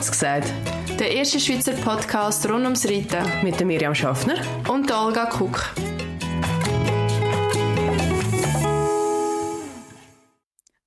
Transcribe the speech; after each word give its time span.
Kurz 0.00 0.12
gesagt. 0.12 0.50
Der 0.98 1.12
erste 1.12 1.38
Schweizer 1.38 1.72
Podcast 1.72 2.48
rund 2.48 2.64
ums 2.64 2.88
Reiten. 2.88 3.22
Mit 3.44 3.60
der 3.60 3.66
Miriam 3.66 3.94
Schaffner. 3.94 4.36
Und 4.66 4.88
der 4.88 4.98
Olga 4.98 5.26
Kuck. 5.26 5.74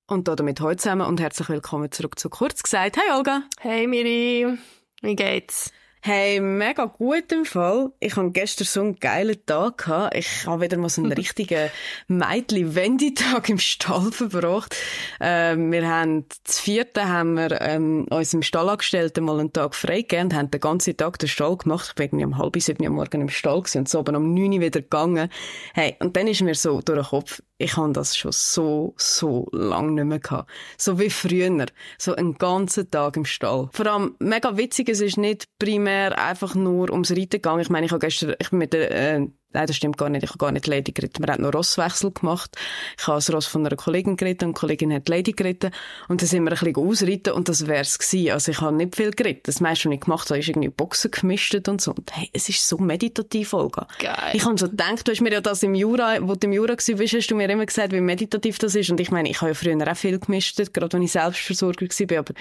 Und 0.08 0.26
damit 0.26 0.60
heute 0.60 0.78
zusammen 0.78 1.06
und 1.06 1.20
herzlich 1.20 1.48
willkommen 1.48 1.92
zurück 1.92 2.18
zu 2.18 2.28
Kurz 2.28 2.64
gesagt. 2.64 2.96
Hey 2.96 3.14
Olga. 3.14 3.44
Hey 3.60 3.86
Miri. 3.86 4.58
Wie 5.00 5.14
geht's? 5.14 5.70
Hey, 6.06 6.38
mega 6.38 6.84
gut 6.84 7.32
im 7.32 7.46
Fall. 7.46 7.90
Ich 7.98 8.16
hatte 8.16 8.30
gestern 8.30 8.66
so 8.66 8.80
einen 8.82 8.96
geilen 8.96 9.38
Tag 9.46 9.78
gehabt. 9.78 10.14
Ich 10.14 10.46
habe 10.46 10.60
wieder 10.60 10.76
mal 10.76 10.90
so 10.90 11.00
einen 11.00 11.12
richtigen 11.14 11.70
Meitli-Wenditag 12.08 13.48
im 13.48 13.58
Stall 13.58 14.12
verbracht. 14.12 14.76
Ähm, 15.18 15.72
wir 15.72 15.88
haben, 15.88 16.26
das 16.44 16.60
vierte 16.60 17.08
haben 17.08 17.36
wir, 17.36 17.58
ähm, 17.62 18.04
uns 18.10 18.34
im 18.34 18.42
Stallangestellten 18.42 19.24
mal 19.24 19.40
einen 19.40 19.54
Tag 19.54 19.74
freigegeben 19.74 20.26
und 20.26 20.34
haben 20.34 20.50
den 20.50 20.60
ganzen 20.60 20.94
Tag 20.94 21.18
den 21.20 21.28
Stall 21.30 21.56
gemacht. 21.56 21.86
Ich 21.88 21.94
bin 21.94 22.08
irgendwie 22.08 22.26
um 22.26 22.36
halb 22.36 22.60
sieben 22.60 22.86
am 22.86 22.92
Morgen 22.96 23.22
im 23.22 23.30
Stall 23.30 23.62
gewesen 23.62 23.78
und 23.78 23.88
so 23.88 24.00
oben 24.00 24.14
um 24.14 24.34
neun 24.34 24.60
wieder 24.60 24.82
gegangen. 24.82 25.30
Hey, 25.72 25.96
und 26.00 26.18
dann 26.18 26.26
ist 26.26 26.42
mir 26.42 26.54
so 26.54 26.82
durch 26.82 26.98
den 26.98 27.06
Kopf, 27.06 27.40
ich 27.56 27.78
habe 27.78 27.94
das 27.94 28.14
schon 28.14 28.32
so, 28.32 28.92
so 28.98 29.48
lange 29.52 29.92
nicht 29.92 30.04
mehr 30.04 30.18
gehabt. 30.18 30.50
So 30.76 30.98
wie 30.98 31.08
früher. 31.08 31.64
So 31.96 32.14
einen 32.14 32.34
ganzen 32.34 32.90
Tag 32.90 33.16
im 33.16 33.24
Stall. 33.24 33.70
Vor 33.72 33.86
allem, 33.86 34.16
mega 34.18 34.56
witzig, 34.58 34.90
es 34.90 35.00
ist 35.00 35.16
nicht 35.16 35.46
primär 35.58 35.93
einfach 35.94 36.54
nur 36.54 36.90
ums 36.90 37.10
Reiten 37.10 37.30
gegangen. 37.30 37.60
Ich 37.60 37.70
meine, 37.70 37.86
ich 37.86 37.92
habe 37.92 38.00
gestern, 38.00 38.34
ich 38.38 38.50
bin 38.50 38.58
mit 38.58 38.72
der, 38.72 38.90
äh, 38.90 39.26
Nein, 39.54 39.68
das 39.68 39.76
stimmt 39.76 39.96
gar 39.96 40.08
nicht. 40.08 40.24
Ich 40.24 40.30
habe 40.30 40.38
gar 40.38 40.50
nicht 40.50 40.66
Lady 40.66 40.90
geritten. 40.90 41.24
Wir 41.24 41.32
haben 41.32 41.42
noch 41.42 41.54
Rosswechsel 41.54 42.10
gemacht. 42.10 42.56
Ich 42.98 43.06
habe 43.06 43.18
das 43.18 43.32
Ross 43.32 43.46
von 43.46 43.64
einer 43.64 43.76
Kollegin 43.76 44.16
geritten 44.16 44.46
und 44.46 44.56
die 44.56 44.60
Kollegin 44.60 44.92
hat 44.92 45.08
Lady 45.08 45.30
geritten. 45.30 45.70
Und 46.08 46.20
dann 46.20 46.28
sind 46.28 46.42
wir 46.42 46.50
ein 46.50 46.58
bisschen 46.58 46.76
ausreiten 46.76 47.32
und 47.34 47.48
das 47.48 47.68
wär's 47.68 47.96
gewesen. 47.96 48.32
Also 48.32 48.50
ich 48.50 48.60
habe 48.60 48.74
nicht 48.74 48.96
viel 48.96 49.12
geritten. 49.12 49.42
Das 49.44 49.60
meiste, 49.60 49.88
was 49.88 49.94
ich 49.94 50.00
gemacht 50.00 50.28
habe, 50.28 50.40
ist 50.40 50.48
irgendwie 50.48 50.70
Boxen 50.70 51.12
gemischt 51.12 51.54
und 51.68 51.80
so. 51.80 51.92
Und 51.92 52.10
hey, 52.16 52.28
es 52.32 52.48
ist 52.48 52.68
so 52.68 52.78
meditativ, 52.78 53.52
Olga. 53.52 53.86
Geil. 54.00 54.32
Ich 54.32 54.44
habe 54.44 54.58
so 54.58 54.68
gedacht, 54.68 55.06
du 55.06 55.12
hast 55.12 55.20
mir 55.20 55.32
ja 55.32 55.40
das 55.40 55.62
im 55.62 55.76
Jura, 55.76 56.16
wo 56.20 56.34
du 56.34 56.48
im 56.48 56.52
Jura 56.52 56.72
warst, 56.72 57.14
hast 57.14 57.30
du 57.30 57.36
mir 57.36 57.48
immer 57.48 57.66
gesagt, 57.66 57.92
wie 57.92 58.00
meditativ 58.00 58.58
das 58.58 58.74
ist. 58.74 58.90
Und 58.90 58.98
ich 58.98 59.12
meine, 59.12 59.30
ich 59.30 59.40
habe 59.40 59.52
ja 59.52 59.54
früher 59.54 59.88
auch 59.88 59.96
viel 59.96 60.18
gemischt, 60.18 60.60
gerade 60.72 60.92
wenn 60.94 61.02
ich 61.02 61.12
Selbstversorger 61.12 61.86
war. 61.86 62.18
Aber 62.18 62.34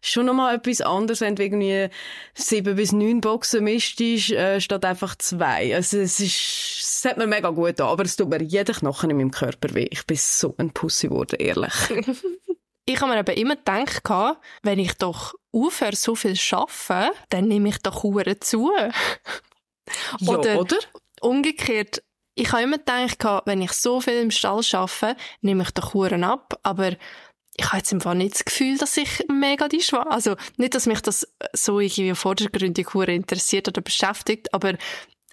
schon 0.00 0.26
nochmal 0.26 0.56
etwas 0.56 0.80
anderes, 0.80 1.20
wenn 1.20 1.36
du 1.36 1.44
irgendwie 1.44 1.88
sieben 2.34 2.76
bis 2.76 2.92
neun 2.92 3.20
Boxen 3.20 3.64
mischtest, 3.64 4.32
äh, 4.32 4.60
statt 4.60 4.84
einfach 4.84 5.16
zwei. 5.16 5.74
Also 5.74 5.98
es 5.98 6.20
ist, 6.20 6.80
es 6.80 7.04
hat 7.04 7.18
mir 7.18 7.26
mega 7.26 7.50
gut 7.50 7.80
an, 7.80 7.88
aber 7.88 8.04
es 8.04 8.16
tut 8.16 8.28
mir 8.28 8.42
jeden 8.42 8.74
Knochen 8.74 9.10
in 9.10 9.16
meinem 9.16 9.30
Körper 9.30 9.74
weh. 9.74 9.88
Ich 9.90 10.06
bin 10.06 10.16
so 10.16 10.54
ein 10.58 10.70
Pussy 10.70 11.08
geworden, 11.08 11.36
ehrlich. 11.38 11.74
ich 12.86 13.00
habe 13.00 13.12
mir 13.12 13.18
aber 13.18 13.36
immer 13.36 13.56
gedacht, 13.56 14.02
wenn 14.62 14.78
ich 14.78 14.94
doch 14.94 15.34
aufhöre, 15.52 15.96
so 15.96 16.14
viel 16.14 16.34
zu 16.34 16.56
arbeiten, 16.56 17.16
dann 17.30 17.48
nehme 17.48 17.68
ich 17.68 17.78
doch 17.78 18.02
Huren 18.02 18.40
zu. 18.40 18.72
oder, 20.26 20.54
ja, 20.54 20.60
oder? 20.60 20.76
Umgekehrt, 21.20 22.02
ich 22.38 22.52
habe 22.52 22.62
immer 22.62 22.78
gedacht, 22.78 23.24
wenn 23.46 23.62
ich 23.62 23.72
so 23.72 24.00
viel 24.00 24.20
im 24.20 24.30
Stall 24.30 24.60
arbeite, 24.72 25.16
nehme 25.40 25.62
ich 25.62 25.70
doch 25.70 25.94
Huren 25.94 26.22
ab, 26.22 26.58
aber 26.62 26.92
ich 27.58 27.66
habe 27.66 27.78
jetzt 27.78 27.92
im 27.92 28.00
Fall 28.00 28.16
nicht 28.16 28.34
das 28.34 28.44
Gefühl, 28.44 28.76
dass 28.76 28.96
ich 28.96 29.24
mega 29.28 29.68
die 29.68 29.80
Schwa 29.80 30.02
also 30.02 30.36
nicht, 30.56 30.74
dass 30.74 30.86
mich 30.86 31.00
das 31.00 31.26
so 31.52 31.80
irgendwie 31.80 32.14
vordergründig 32.14 32.94
interessiert 32.94 33.68
oder 33.68 33.80
beschäftigt, 33.80 34.52
aber 34.52 34.74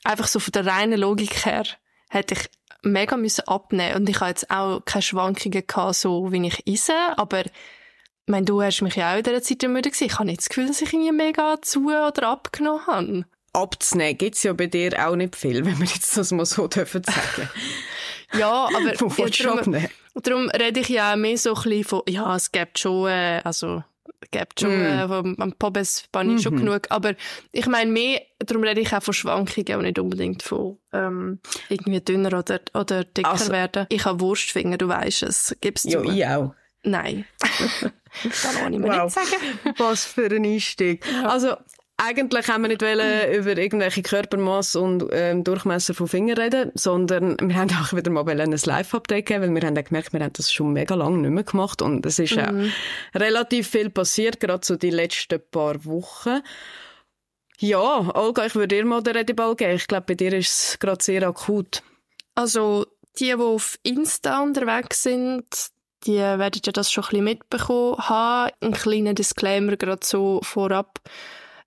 einfach 0.03 0.27
so 0.27 0.39
von 0.39 0.51
der 0.53 0.65
reinen 0.65 0.99
Logik 0.99 1.45
her 1.45 1.65
hätte 2.09 2.35
ich 2.35 2.49
mega 2.81 3.17
müssen 3.17 3.47
abnehmen 3.47 3.95
und 3.95 4.09
ich 4.09 4.19
habe 4.19 4.29
jetzt 4.29 4.49
auch 4.49 4.81
keine 4.85 5.01
Schwankungen 5.01 5.65
gehabt, 5.65 5.95
so 5.95 6.31
wie 6.31 6.47
ich 6.47 6.67
esse, 6.67 7.17
aber 7.17 7.45
ich 7.45 8.31
meine, 8.31 8.45
du 8.45 8.61
hast 8.61 8.81
mich 8.81 8.95
ja 8.95 9.13
auch 9.13 9.17
in 9.17 9.23
dieser 9.23 9.41
Zeit 9.41 9.63
müde 9.63 9.89
gesehen. 9.89 10.07
Ich 10.07 10.13
habe 10.13 10.25
nicht 10.25 10.39
das 10.39 10.47
Gefühl, 10.47 10.67
dass 10.67 10.81
ich 10.81 10.93
irgendwie 10.93 11.11
mega 11.11 11.61
zu 11.61 11.87
oder 11.87 12.29
abgenommen 12.29 12.87
habe. 12.87 13.25
Abzunehmen 13.51 14.17
gibt's 14.17 14.43
ja 14.43 14.53
bei 14.53 14.67
dir 14.67 15.05
auch 15.05 15.17
nicht 15.17 15.35
viel, 15.35 15.65
wenn 15.65 15.77
wir 15.77 15.85
jetzt 15.85 16.15
das 16.15 16.31
mal 16.31 16.45
so 16.45 16.67
dürfen 16.67 17.03
sagen. 17.03 17.49
ja, 18.37 18.67
aber 18.67 18.93
ja, 19.17 19.29
darum, 19.29 19.87
darum 20.13 20.49
rede 20.49 20.79
ich 20.79 20.89
ja 20.89 21.13
auch 21.13 21.17
mehr 21.17 21.37
so 21.37 21.55
ein 21.55 21.63
bisschen 21.63 21.83
von, 21.83 22.01
ja, 22.07 22.35
es 22.35 22.51
gibt 22.51 22.79
schon, 22.79 23.07
äh, 23.07 23.41
also 23.43 23.83
gibt 24.31 24.59
schon, 24.59 24.79
mm. 24.79 24.83
äh, 24.83 25.41
am 25.41 25.53
Pobes 25.57 26.05
bin 26.11 26.31
ich 26.31 26.35
mm 26.35 26.39
schon 26.39 26.53
mhm. 26.55 26.59
genug. 26.59 26.81
Aber 26.89 27.13
ich 27.51 27.67
meine 27.67 27.91
mehr, 27.91 28.21
darum 28.39 28.63
rede 28.63 28.81
ich 28.81 28.93
auch 28.93 29.03
von 29.03 29.13
Schwankungen 29.13 29.75
und 29.77 29.83
nicht 29.83 29.99
unbedingt 29.99 30.43
von 30.43 30.77
ähm, 30.91 31.39
irgendwie 31.69 32.01
dünner 32.01 32.39
oder, 32.39 32.59
oder 32.73 33.03
dicker 33.03 33.31
also, 33.31 33.51
werden. 33.51 33.85
Ich 33.89 34.05
habe 34.05 34.19
Wurstfinger, 34.19 34.77
du 34.77 34.87
weißt 34.87 35.23
es. 35.23 35.55
Gibst 35.61 35.85
du? 35.85 36.03
Ja, 36.03 36.03
ich 36.03 36.25
auch. 36.25 36.55
Nein. 36.83 37.25
das 38.23 38.55
kann 38.55 38.73
ich 38.73 38.79
mir 38.79 38.87
wow. 38.87 39.03
nicht 39.03 39.13
sagen. 39.13 39.75
Was 39.77 40.05
für 40.05 40.25
ein 40.25 40.45
Einstieg. 40.45 41.05
Ja. 41.11 41.29
Also, 41.29 41.55
eigentlich 42.03 42.47
haben 42.47 42.63
wir 42.63 42.67
nicht 42.69 42.81
wollen 42.81 43.33
über 43.33 43.57
irgendwelche 43.57 44.01
Körpermaß 44.01 44.75
und 44.75 45.05
ähm, 45.11 45.43
Durchmesser 45.43 45.93
von 45.93 46.07
Fingern 46.07 46.37
reden, 46.37 46.71
sondern 46.75 47.37
wir 47.39 47.55
haben 47.55 47.69
auch 47.71 47.93
wieder 47.93 48.11
mal 48.11 48.27
ein 48.27 48.51
Live-Update 48.51 49.25
geben, 49.25 49.55
weil 49.55 49.61
wir 49.61 49.67
haben 49.67 49.83
gemerkt, 49.83 50.11
wir 50.11 50.19
haben 50.19 50.33
das 50.33 50.51
schon 50.51 50.73
mega 50.73 50.95
lange 50.95 51.19
nicht 51.19 51.31
mehr 51.31 51.43
gemacht 51.43 51.81
und 51.81 52.05
es 52.05 52.19
ist 52.19 52.35
mhm. 52.35 52.71
auch 53.15 53.19
relativ 53.19 53.69
viel 53.69 53.89
passiert, 53.89 54.39
gerade 54.39 54.65
so 54.65 54.75
die 54.75 54.89
letzten 54.89 55.39
paar 55.51 55.85
Wochen. 55.85 56.41
Ja, 57.59 58.11
Olga, 58.15 58.45
ich 58.45 58.55
würde 58.55 58.75
dir 58.75 58.85
mal 58.85 59.01
den 59.01 59.15
Redeball 59.15 59.55
geben. 59.55 59.75
Ich 59.75 59.87
glaube, 59.87 60.07
bei 60.07 60.15
dir 60.15 60.33
ist 60.33 60.49
es 60.49 60.79
gerade 60.79 61.01
sehr 61.03 61.25
akut. 61.25 61.83
Also, 62.35 62.85
die, 63.17 63.25
die 63.25 63.35
auf 63.35 63.77
Insta 63.83 64.41
unterwegs 64.41 65.03
sind, 65.03 65.45
die 66.05 66.17
werden 66.17 66.61
ja 66.65 66.71
das 66.73 66.91
schon 66.91 67.05
ein 67.05 67.09
bisschen 67.09 67.23
mitbekommen 67.23 67.97
haben. 67.99 68.51
Ein 68.59 68.73
kleiner 68.73 69.13
Disclaimer 69.13 69.77
gerade 69.77 70.05
so 70.05 70.41
vorab 70.43 70.99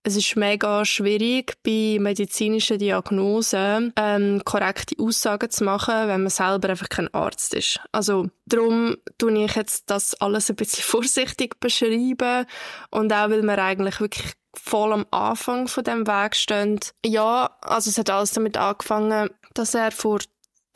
es 0.06 0.14
ist 0.14 0.36
mega 0.36 0.84
schwierig, 0.84 1.54
bei 1.64 1.98
medizinischen 2.00 2.78
Diagnosen 2.78 3.92
ähm, 3.96 4.40
korrekte 4.44 4.94
Aussagen 5.02 5.50
zu 5.50 5.64
machen, 5.64 6.06
wenn 6.06 6.22
man 6.22 6.30
selber 6.30 6.68
einfach 6.68 6.88
kein 6.88 7.12
Arzt 7.12 7.54
ist. 7.54 7.80
Also 7.90 8.28
darum 8.46 8.98
tue 9.18 9.44
ich 9.44 9.56
jetzt 9.56 9.90
das 9.90 10.14
alles 10.20 10.48
ein 10.48 10.54
bisschen 10.54 10.84
vorsichtig 10.88 11.58
beschreiben 11.58 12.46
und 12.90 13.12
auch, 13.12 13.30
weil 13.30 13.42
wir 13.42 13.58
eigentlich 13.58 13.98
wirklich 14.00 14.34
voll 14.54 14.92
am 14.92 15.06
Anfang 15.10 15.66
von 15.66 15.82
dem 15.82 16.06
Weg 16.06 16.36
stehen. 16.36 16.78
Ja, 17.04 17.50
also 17.60 17.90
es 17.90 17.98
hat 17.98 18.08
alles 18.08 18.30
damit 18.30 18.56
angefangen, 18.56 19.30
dass 19.54 19.74
er 19.74 19.90
vor 19.90 20.20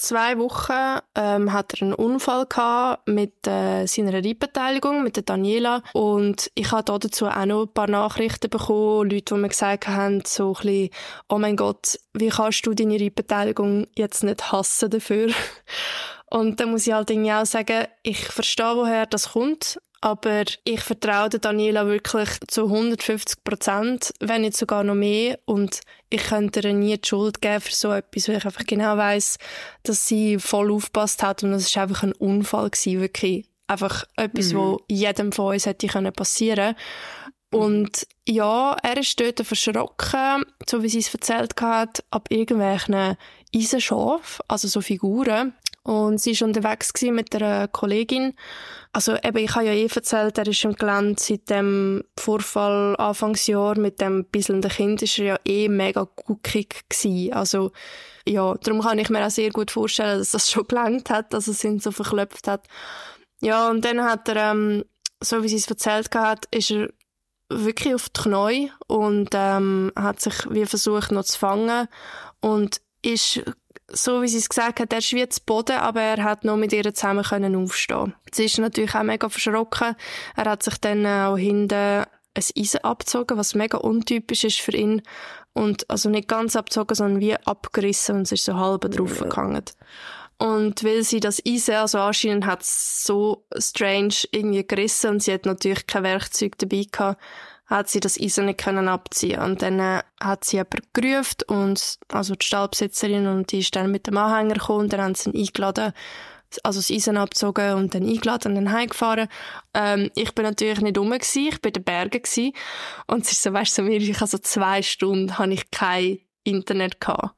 zwei 0.01 0.39
Wochen 0.39 1.01
ähm, 1.15 1.53
hat 1.53 1.75
er 1.75 1.83
einen 1.83 1.95
Unfall 1.95 2.47
gehabt 2.47 3.07
mit 3.07 3.47
äh, 3.47 3.87
seiner 3.87 4.15
Reitbeteiligung, 4.15 5.03
mit 5.03 5.17
der 5.17 5.23
Daniela. 5.23 5.83
Und 5.93 6.51
ich 6.55 6.73
habe 6.73 6.99
dazu 6.99 7.27
auch 7.27 7.45
noch 7.45 7.63
ein 7.63 7.73
paar 7.73 7.89
Nachrichten 7.89 8.51
bekommen, 8.51 9.11
Leute, 9.11 9.35
die 9.35 9.41
mir 9.41 9.49
gesagt 9.49 9.89
haben, 9.89 10.23
so 10.27 10.49
ein 10.49 10.53
bisschen, 10.55 10.91
oh 11.29 11.39
mein 11.39 11.57
Gott, 11.57 11.99
wie 12.15 12.29
kannst 12.29 12.67
du 12.67 12.75
deine 12.75 13.01
Reitbeteiligung 13.01 13.87
jetzt 13.97 14.25
nicht 14.25 14.51
hassen 14.53 14.91
dafür? 14.91 15.29
Und 16.31 16.61
dann 16.61 16.71
muss 16.71 16.87
ich 16.87 16.93
halt 16.93 17.11
irgendwie 17.11 17.33
auch 17.33 17.47
sagen, 17.47 17.87
ich 18.03 18.19
verstehe, 18.19 18.77
woher 18.77 19.07
das 19.07 19.33
kommt. 19.33 19.81
Aber 20.03 20.45
ich 20.65 20.81
vertraue 20.81 21.29
Daniela 21.29 21.87
wirklich 21.87 22.31
zu 22.49 22.65
150 22.65 23.45
Prozent, 23.45 24.15
wenn 24.21 24.43
nicht 24.43 24.57
sogar 24.57 24.83
noch 24.83 24.95
mehr. 24.95 25.39
Und 25.45 25.81
ich 26.09 26.23
könnte 26.25 26.61
ihr 26.61 26.73
nie 26.73 26.97
die 26.97 27.07
Schuld 27.07 27.43
geben 27.43 27.61
für 27.61 27.75
so 27.75 27.93
etwas, 27.93 28.29
weil 28.29 28.39
ich 28.39 28.45
einfach 28.47 28.65
genau 28.65 28.97
weiß, 28.97 29.37
dass 29.83 30.09
sie 30.09 30.39
voll 30.39 30.73
aufgepasst 30.73 31.23
hat 31.23 31.43
und 31.43 31.53
es 31.53 31.75
war 31.77 31.83
einfach 31.83 32.03
ein 32.03 32.13
Unfall 32.13 32.71
gewesen, 32.71 33.01
wirklich. 33.01 33.47
Einfach 33.67 34.05
etwas, 34.17 34.53
mhm. 34.53 34.57
wo 34.57 34.81
jedem 34.89 35.31
von 35.31 35.53
uns 35.53 35.67
hätte 35.67 36.13
passieren 36.13 36.75
und 37.53 38.07
ja, 38.29 38.77
er 38.83 38.97
ist 38.97 39.19
dort 39.19 39.45
verschrocken, 39.45 40.45
so 40.69 40.83
wie 40.83 40.89
sie 40.89 41.01
es 41.01 41.13
erzählt 41.13 41.61
hat, 41.61 42.05
ab 42.11 42.29
irgendwelchen 42.31 43.17
Eisenschafen, 43.55 44.45
also 44.47 44.69
so 44.69 44.81
Figuren. 44.81 45.55
Und 45.83 46.21
sie 46.21 46.39
war 46.39 46.49
unterwegs 46.49 46.93
mit 47.03 47.35
einer 47.35 47.67
Kollegin. 47.69 48.35
Also 48.93 49.17
eben, 49.17 49.39
ich 49.39 49.55
habe 49.55 49.67
ja 49.67 49.73
eh 49.73 49.87
erzählt, 49.87 50.37
er 50.37 50.47
ist 50.47 50.65
im 50.65 50.75
Gelände 50.75 51.17
seit 51.19 51.49
dem 51.49 52.05
Vorfall 52.19 52.97
Anfangsjahr 52.97 53.79
mit 53.79 54.01
dem 54.01 54.27
bisselnden 54.27 54.71
Kind 54.71 55.01
ist 55.03 55.19
er 55.19 55.25
ja 55.25 55.37
eh 55.47 55.69
mega 55.69 56.07
guckig 56.17 56.83
gewesen. 56.89 57.33
Also 57.33 57.73
ja, 58.27 58.55
darum 58.55 58.83
kann 58.83 58.99
ich 58.99 59.09
mir 59.09 59.25
auch 59.25 59.31
sehr 59.31 59.51
gut 59.51 59.71
vorstellen, 59.71 60.19
dass 60.19 60.33
das 60.33 60.51
schon 60.51 60.67
gelangt 60.69 61.09
hat, 61.09 61.33
dass 61.33 61.49
es 61.49 61.65
ihn 61.65 61.81
so 61.81 61.93
verklopft 61.93 62.47
hat. 62.47 62.67
Ja, 63.41 63.71
und 63.71 63.85
dann 63.85 64.03
hat 64.03 64.29
er, 64.29 64.53
ähm, 64.53 64.85
so 65.23 65.43
wie 65.43 65.49
sie 65.49 65.57
es 65.57 65.69
erzählt 65.69 66.15
hat, 66.15 66.47
ist 66.51 66.71
er 66.71 66.91
wirklich 67.49 67.95
auf 67.95 68.11
die 68.11 68.21
Knie 68.21 68.73
und 68.87 69.31
ähm, 69.33 69.93
hat 69.97 70.21
sich 70.21 70.35
wie 70.51 70.67
versucht 70.67 71.11
noch 71.11 71.25
zu 71.25 71.39
fangen 71.39 71.89
und 72.41 72.81
ist 73.03 73.43
so 73.93 74.23
wie 74.23 74.29
sie 74.29 74.39
es 74.39 74.49
gesagt 74.49 74.81
hat, 74.81 74.93
er 74.93 74.99
ist 74.99 75.13
wie 75.13 75.29
zu 75.29 75.41
Boden, 75.45 75.77
aber 75.77 76.01
er 76.01 76.23
hat 76.23 76.45
noch 76.45 76.57
mit 76.57 76.73
ihr 76.73 76.95
zusammen 76.95 77.25
können 77.25 77.57
aufstehen. 77.57 78.15
Sie 78.33 78.45
ist 78.45 78.59
natürlich 78.59 78.95
auch 78.95 79.03
mega 79.03 79.29
verschrocken. 79.29 79.97
Er 80.37 80.45
hat 80.45 80.63
sich 80.63 80.79
dann 80.79 81.07
auch 81.07 81.37
hinten 81.37 81.75
ein 81.75 82.45
Eisen 82.57 82.85
abgezogen, 82.85 83.37
was 83.37 83.55
mega 83.55 83.79
untypisch 83.79 84.45
ist 84.45 84.61
für 84.61 84.73
ihn. 84.73 85.03
Und 85.53 85.89
also 85.91 86.09
nicht 86.09 86.29
ganz 86.29 86.55
abgezogen, 86.55 86.95
sondern 86.95 87.21
wie 87.21 87.35
abgerissen 87.35 88.17
und 88.17 88.23
es 88.23 88.33
ist 88.33 88.45
so 88.45 88.55
halb 88.55 88.89
drauf 88.91 89.21
gehangen. 89.21 89.65
Und 90.39 90.85
weil 90.85 91.03
sie 91.03 91.21
das 91.21 91.43
Eisen, 91.47 91.75
also 91.75 91.99
anscheinend 91.99 92.47
hat 92.47 92.63
es 92.63 93.05
so 93.05 93.45
strange 93.59 94.15
irgendwie 94.31 94.67
gerissen 94.67 95.11
und 95.11 95.23
sie 95.23 95.35
hat 95.35 95.45
natürlich 95.45 95.87
kein 95.87 96.05
Werkzeug 96.05 96.57
dabei 96.57 96.87
gehabt, 96.91 97.21
hat 97.71 97.89
sie 97.89 98.01
das 98.01 98.21
Eisen 98.21 98.47
nicht 98.47 98.59
können 98.59 98.89
abziehen 98.89 99.41
und 99.41 99.63
dann 99.63 99.79
äh, 99.79 100.03
hat 100.21 100.45
sie 100.45 100.57
jemanden 100.57 100.89
gerufen 100.93 101.45
und 101.47 101.99
also 102.09 102.35
die 102.35 102.45
Stallbesitzerin 102.45 103.29
und 103.29 103.53
die 103.53 103.61
ist 103.61 103.75
dann 103.77 103.91
mit 103.91 104.09
dem 104.09 104.19
Anhänger 104.19 104.55
gekommen 104.55 104.81
und 104.81 104.93
dann 104.93 105.01
haben 105.01 105.15
sie 105.15 105.31
ihn 105.31 105.41
eingeladen 105.41 105.93
also 106.65 106.81
das 106.81 106.91
Eisen 106.91 107.17
abgezogen 107.17 107.75
und 107.75 107.95
dann 107.95 108.03
eingeladen 108.03 108.49
und 108.49 108.55
dann 108.57 108.73
heimgefahren. 108.73 109.29
Ähm, 109.73 110.11
ich 110.17 110.35
bin 110.35 110.45
natürlich 110.45 110.81
nicht 110.81 110.99
rum 110.99 111.11
gewesen, 111.11 111.47
ich 111.47 111.61
bin 111.61 111.69
in 111.69 111.75
den 111.75 111.85
Bergen 111.85 112.23
gewesen. 112.23 112.53
und 113.07 113.25
es 113.25 113.31
ist 113.31 113.43
so, 113.45 113.53
weißt 113.53 113.79
du, 113.79 113.85
so, 113.85 113.89
ich 113.89 114.17
habe 114.17 114.27
so 114.27 114.39
zwei 114.39 114.83
Stunden 114.83 115.39
habe 115.39 115.53
ich 115.53 115.71
kein 115.71 116.19
Internet 116.43 117.01
gehabt. 117.01 117.37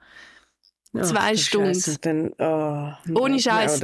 Ach, 0.96 1.02
zwei 1.02 1.37
Stunden. 1.37 1.99
Dann, 2.00 2.32
oh, 2.38 3.20
Ohne 3.20 3.38
Scheiß. 3.38 3.81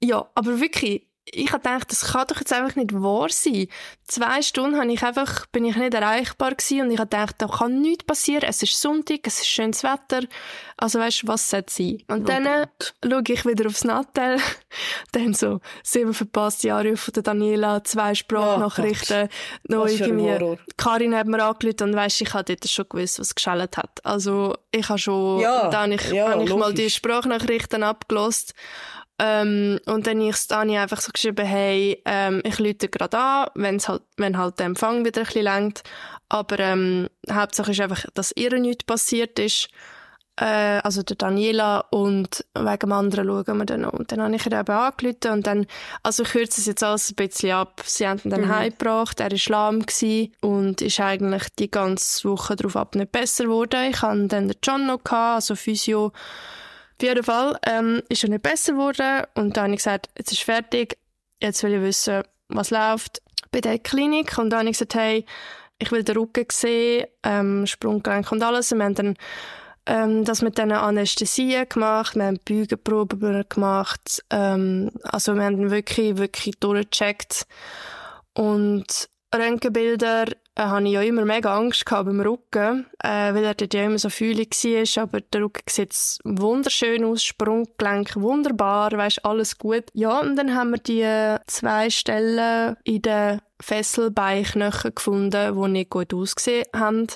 Ja, 0.00 0.28
aber 0.34 0.60
wirklich, 0.60 1.08
ich 1.28 1.52
habe 1.52 1.62
gedacht, 1.62 1.90
das 1.90 2.12
kann 2.12 2.26
doch 2.28 2.38
jetzt 2.38 2.52
einfach 2.52 2.76
nicht 2.76 2.92
wahr 2.94 3.28
sein. 3.30 3.66
Zwei 4.04 4.42
Stunden 4.42 4.78
habe 4.78 4.92
ich 4.92 5.02
einfach, 5.02 5.46
bin 5.46 5.64
ich 5.64 5.74
nicht 5.76 5.92
erreichbar 5.92 6.54
gewesen 6.54 6.82
und 6.82 6.90
ich 6.92 6.98
habe 7.00 7.08
gedacht, 7.08 7.34
da 7.38 7.48
kann 7.48 7.80
nichts 7.80 8.04
passieren. 8.04 8.48
Es 8.48 8.62
ist 8.62 8.80
Sonntag, 8.80 9.20
es 9.24 9.40
ist 9.40 9.48
schönes 9.48 9.82
Wetter. 9.82 10.26
Also 10.76 11.00
weißt 11.00 11.24
du, 11.24 11.28
was 11.28 11.50
sollte 11.50 11.72
sein? 11.72 11.98
Und 12.06 12.22
Oh 12.22 12.24
dann 12.26 12.46
äh, 12.46 12.66
schaue 13.04 13.22
ich 13.28 13.44
wieder 13.44 13.66
aufs 13.66 13.82
Nattel. 13.82 14.38
dann 15.12 15.34
so, 15.34 15.60
sieben 15.82 16.14
verpasste 16.14 16.68
Jahre 16.68 16.96
von 16.96 17.12
der 17.12 17.24
Daniela, 17.24 17.82
zwei 17.82 18.14
Sprachnachrichten, 18.14 19.28
noch 19.64 19.88
für 19.88 20.04
ein 20.04 20.18
irgendwie. 20.18 20.58
Karin 20.76 21.16
hat 21.16 21.26
mir 21.26 21.42
angerufen 21.44 21.90
und 21.90 21.96
weisst, 21.96 22.20
ich 22.20 22.32
habe 22.34 22.44
dort 22.44 22.68
schon 22.68 22.88
gewusst, 22.88 23.18
was 23.18 23.34
geschellt 23.34 23.76
hat. 23.76 24.04
Also, 24.04 24.54
ich 24.70 24.88
habe 24.88 24.98
schon, 24.98 25.40
Ja, 25.40 25.70
da 25.70 25.82
habe 25.82 25.94
ich, 25.94 26.10
ja, 26.12 26.28
habe 26.28 26.44
ich 26.44 26.54
mal 26.54 26.72
die 26.72 26.88
Sprachnachrichten 26.88 27.82
abgelost. 27.82 28.54
Ähm, 29.18 29.80
und 29.86 30.06
dann 30.06 30.20
ich 30.20 30.46
Dani 30.46 30.76
einfach 30.76 31.00
so 31.00 31.10
geschrieben, 31.10 31.46
hey, 31.46 32.02
ähm, 32.04 32.42
ich 32.44 32.58
lüte 32.58 32.88
gerade 32.88 33.16
an, 33.18 33.48
wenn's 33.54 33.88
halt, 33.88 34.02
wenn 34.18 34.36
halt 34.36 34.58
der 34.58 34.66
Empfang 34.66 35.04
wieder 35.06 35.22
ein 35.22 35.26
bisschen 35.26 35.44
längt. 35.44 35.82
Aber, 36.28 36.58
ähm, 36.58 37.08
Hauptsache 37.30 37.70
ist 37.70 37.80
einfach, 37.80 38.04
dass 38.14 38.32
ihr 38.36 38.50
nichts 38.58 38.84
passiert 38.84 39.38
ist. 39.38 39.68
Äh, 40.38 40.80
also 40.84 41.02
der 41.02 41.16
Daniela 41.16 41.80
und 41.90 42.44
wegen 42.54 42.78
dem 42.78 42.92
anderen 42.92 43.26
schauen 43.26 43.56
wir 43.56 43.64
dann 43.64 43.80
noch. 43.82 43.94
Und 43.94 44.12
dann 44.12 44.20
habe 44.20 44.34
ich 44.36 44.44
ihr 44.44 44.60
eben 44.60 44.70
angerufen 44.70 45.30
und 45.32 45.46
dann, 45.46 45.66
also 46.02 46.24
ich 46.24 46.28
kürze 46.30 46.60
es 46.60 46.66
jetzt 46.66 46.82
alles 46.82 47.10
ein 47.10 47.14
bisschen 47.14 47.52
ab. 47.52 47.80
Sie 47.86 48.06
haben 48.06 48.20
ihn 48.22 48.30
dann 48.30 48.42
Mhm. 48.42 48.48
heimgebracht, 48.54 49.18
er 49.20 49.30
war 49.30 49.38
lahm 49.48 49.86
gewesen 49.86 50.34
und 50.42 50.82
ist 50.82 51.00
eigentlich 51.00 51.44
die 51.58 51.70
ganze 51.70 52.28
Woche 52.28 52.54
darauf 52.54 52.76
ab 52.76 52.94
nicht 52.96 53.12
besser 53.12 53.44
geworden. 53.44 53.90
Ich 53.90 54.02
hatte 54.02 54.26
dann 54.26 54.48
den 54.48 54.58
John 54.62 54.86
noch, 54.86 55.02
gehabt, 55.02 55.36
also 55.36 55.54
Physio. 55.56 56.12
Auf 56.98 57.02
jeden 57.02 57.24
Fall 57.24 57.58
ähm, 57.66 58.02
ist 58.08 58.24
er 58.24 58.30
nicht 58.30 58.42
besser 58.42 58.72
geworden 58.72 59.26
und 59.34 59.56
dann 59.56 59.64
habe 59.64 59.74
ich 59.74 59.78
gesagt, 59.78 60.08
jetzt 60.16 60.32
ist 60.32 60.42
fertig, 60.42 60.96
jetzt 61.42 61.62
will 61.62 61.74
ich 61.74 61.82
wissen, 61.82 62.22
was 62.48 62.70
läuft 62.70 63.20
bei 63.52 63.60
der 63.60 63.78
Klinik. 63.78 64.38
Und 64.38 64.50
dann 64.50 64.60
habe 64.60 64.70
ich 64.70 64.78
gesagt, 64.78 64.94
hey, 64.94 65.24
ich 65.78 65.92
will 65.92 66.04
den 66.04 66.16
Rücken 66.16 66.46
sehen, 66.50 67.06
ähm, 67.22 67.66
Sprunggelenk 67.66 68.32
und 68.32 68.42
alles. 68.42 68.72
Und 68.72 68.78
wir 68.78 68.84
haben 68.84 68.94
dann 68.94 69.14
ähm, 69.86 70.24
das 70.24 70.42
mit 70.42 70.58
diesen 70.58 70.72
Anästhesien 70.72 71.68
gemacht, 71.68 72.16
wir 72.16 72.24
haben 72.24 72.40
Beugenproben 72.44 73.44
gemacht, 73.48 74.24
ähm, 74.30 74.90
also 75.04 75.34
wir 75.34 75.44
haben 75.44 75.70
wirklich, 75.70 76.16
wirklich 76.16 76.58
durchgecheckt. 76.58 77.46
Und 78.34 79.08
Röntgenbilder 79.34 80.26
äh, 80.54 80.62
hatte 80.62 80.86
ich 80.86 80.92
ja 80.92 81.02
immer 81.02 81.24
mega 81.24 81.56
Angst 81.56 81.84
gehabt 81.84 82.06
beim 82.06 82.20
Rücken, 82.20 82.86
äh, 83.02 83.34
weil 83.34 83.44
er 83.44 83.54
dort 83.54 83.74
ja 83.74 83.84
immer 83.84 83.98
so 83.98 84.08
fühlig 84.08 84.50
war, 84.52 85.02
aber 85.02 85.20
der 85.20 85.42
Rücken 85.42 85.62
sieht 85.68 86.18
wunderschön 86.24 87.04
aus, 87.04 87.22
Sprunggelenk 87.24 88.16
wunderbar, 88.16 88.92
weisst 88.92 89.24
alles 89.24 89.58
gut. 89.58 89.84
Ja, 89.92 90.20
und 90.20 90.36
dann 90.36 90.54
haben 90.54 90.70
wir 90.70 90.78
die 90.78 91.02
äh, 91.02 91.38
zwei 91.46 91.90
Stellen 91.90 92.76
in 92.84 93.02
den 93.02 93.40
Fesselbeinknochen 93.60 94.94
gefunden, 94.94 95.54
die 95.62 95.68
nicht 95.68 95.90
gut 95.90 96.14
ausgesehen 96.14 96.66
haben. 96.74 97.06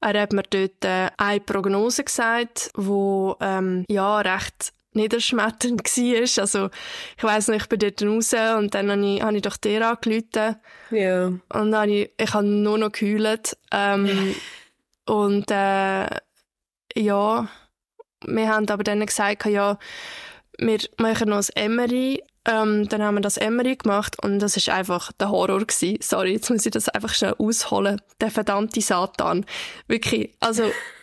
Er 0.00 0.20
hat 0.20 0.32
mir 0.32 0.42
dort 0.42 0.84
äh, 0.84 1.10
eine 1.16 1.40
Prognose 1.40 2.04
gesagt, 2.04 2.70
wo 2.74 3.36
ähm, 3.40 3.84
ja 3.88 4.18
recht 4.20 4.72
niederschmetternd 4.94 5.82
war. 5.84 6.42
Also 6.42 6.70
ich 7.16 7.24
weiss 7.24 7.48
nicht, 7.48 7.62
ich 7.62 7.68
bin 7.68 7.78
dort 7.78 8.02
raus 8.02 8.34
und 8.58 8.74
dann 8.74 8.90
habe 8.90 9.04
ich, 9.06 9.22
habe 9.22 9.36
ich 9.36 9.42
doch 9.42 9.56
dir 9.56 9.86
angerufen 9.88 10.56
Ja. 10.90 11.26
und 11.26 11.42
dann 11.50 11.74
habe 11.76 11.90
ich, 11.92 12.10
ich 12.18 12.34
habe 12.34 12.46
nur 12.46 12.78
noch 12.78 12.92
geheult. 12.92 13.56
Ähm, 13.70 14.34
und 15.06 15.50
äh, 15.50 16.06
ja, 16.94 17.48
wir 18.26 18.48
haben 18.48 18.68
aber 18.68 18.84
dann 18.84 19.04
gesagt, 19.04 19.46
ja, 19.46 19.78
wir 20.58 20.78
machen 20.98 21.30
noch 21.30 21.38
ein 21.38 21.46
Emery. 21.56 22.22
Ähm, 22.44 22.88
dann 22.88 23.02
haben 23.02 23.14
wir 23.14 23.20
das 23.20 23.36
Emery 23.36 23.76
gemacht 23.76 24.16
und 24.22 24.40
das 24.40 24.56
ist 24.56 24.68
einfach 24.68 25.12
der 25.12 25.30
Horror 25.30 25.60
gewesen. 25.60 25.98
Sorry, 26.00 26.32
jetzt 26.32 26.50
muss 26.50 26.66
ich 26.66 26.72
das 26.72 26.88
einfach 26.88 27.14
schnell 27.14 27.34
ausholen. 27.38 28.00
Der 28.20 28.30
verdammte 28.32 28.80
Satan. 28.80 29.46
Wirklich, 29.86 30.34
also 30.40 30.64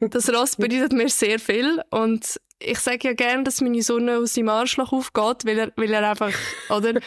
das 0.00 0.28
Ross 0.32 0.56
bedeutet 0.56 0.92
mir 0.92 1.08
sehr 1.08 1.38
viel 1.38 1.82
und 1.90 2.40
ich 2.62 2.78
sage 2.78 3.08
ja 3.08 3.14
gern, 3.14 3.42
dass 3.44 3.60
meine 3.62 3.80
Sonne 3.82 4.18
aus 4.18 4.34
seinem 4.34 4.50
Arschloch 4.50 4.92
aufgeht, 4.92 5.46
weil 5.46 5.58
er, 5.58 5.72
weil 5.76 5.92
er 5.94 6.10
einfach, 6.10 6.32
oder? 6.68 7.00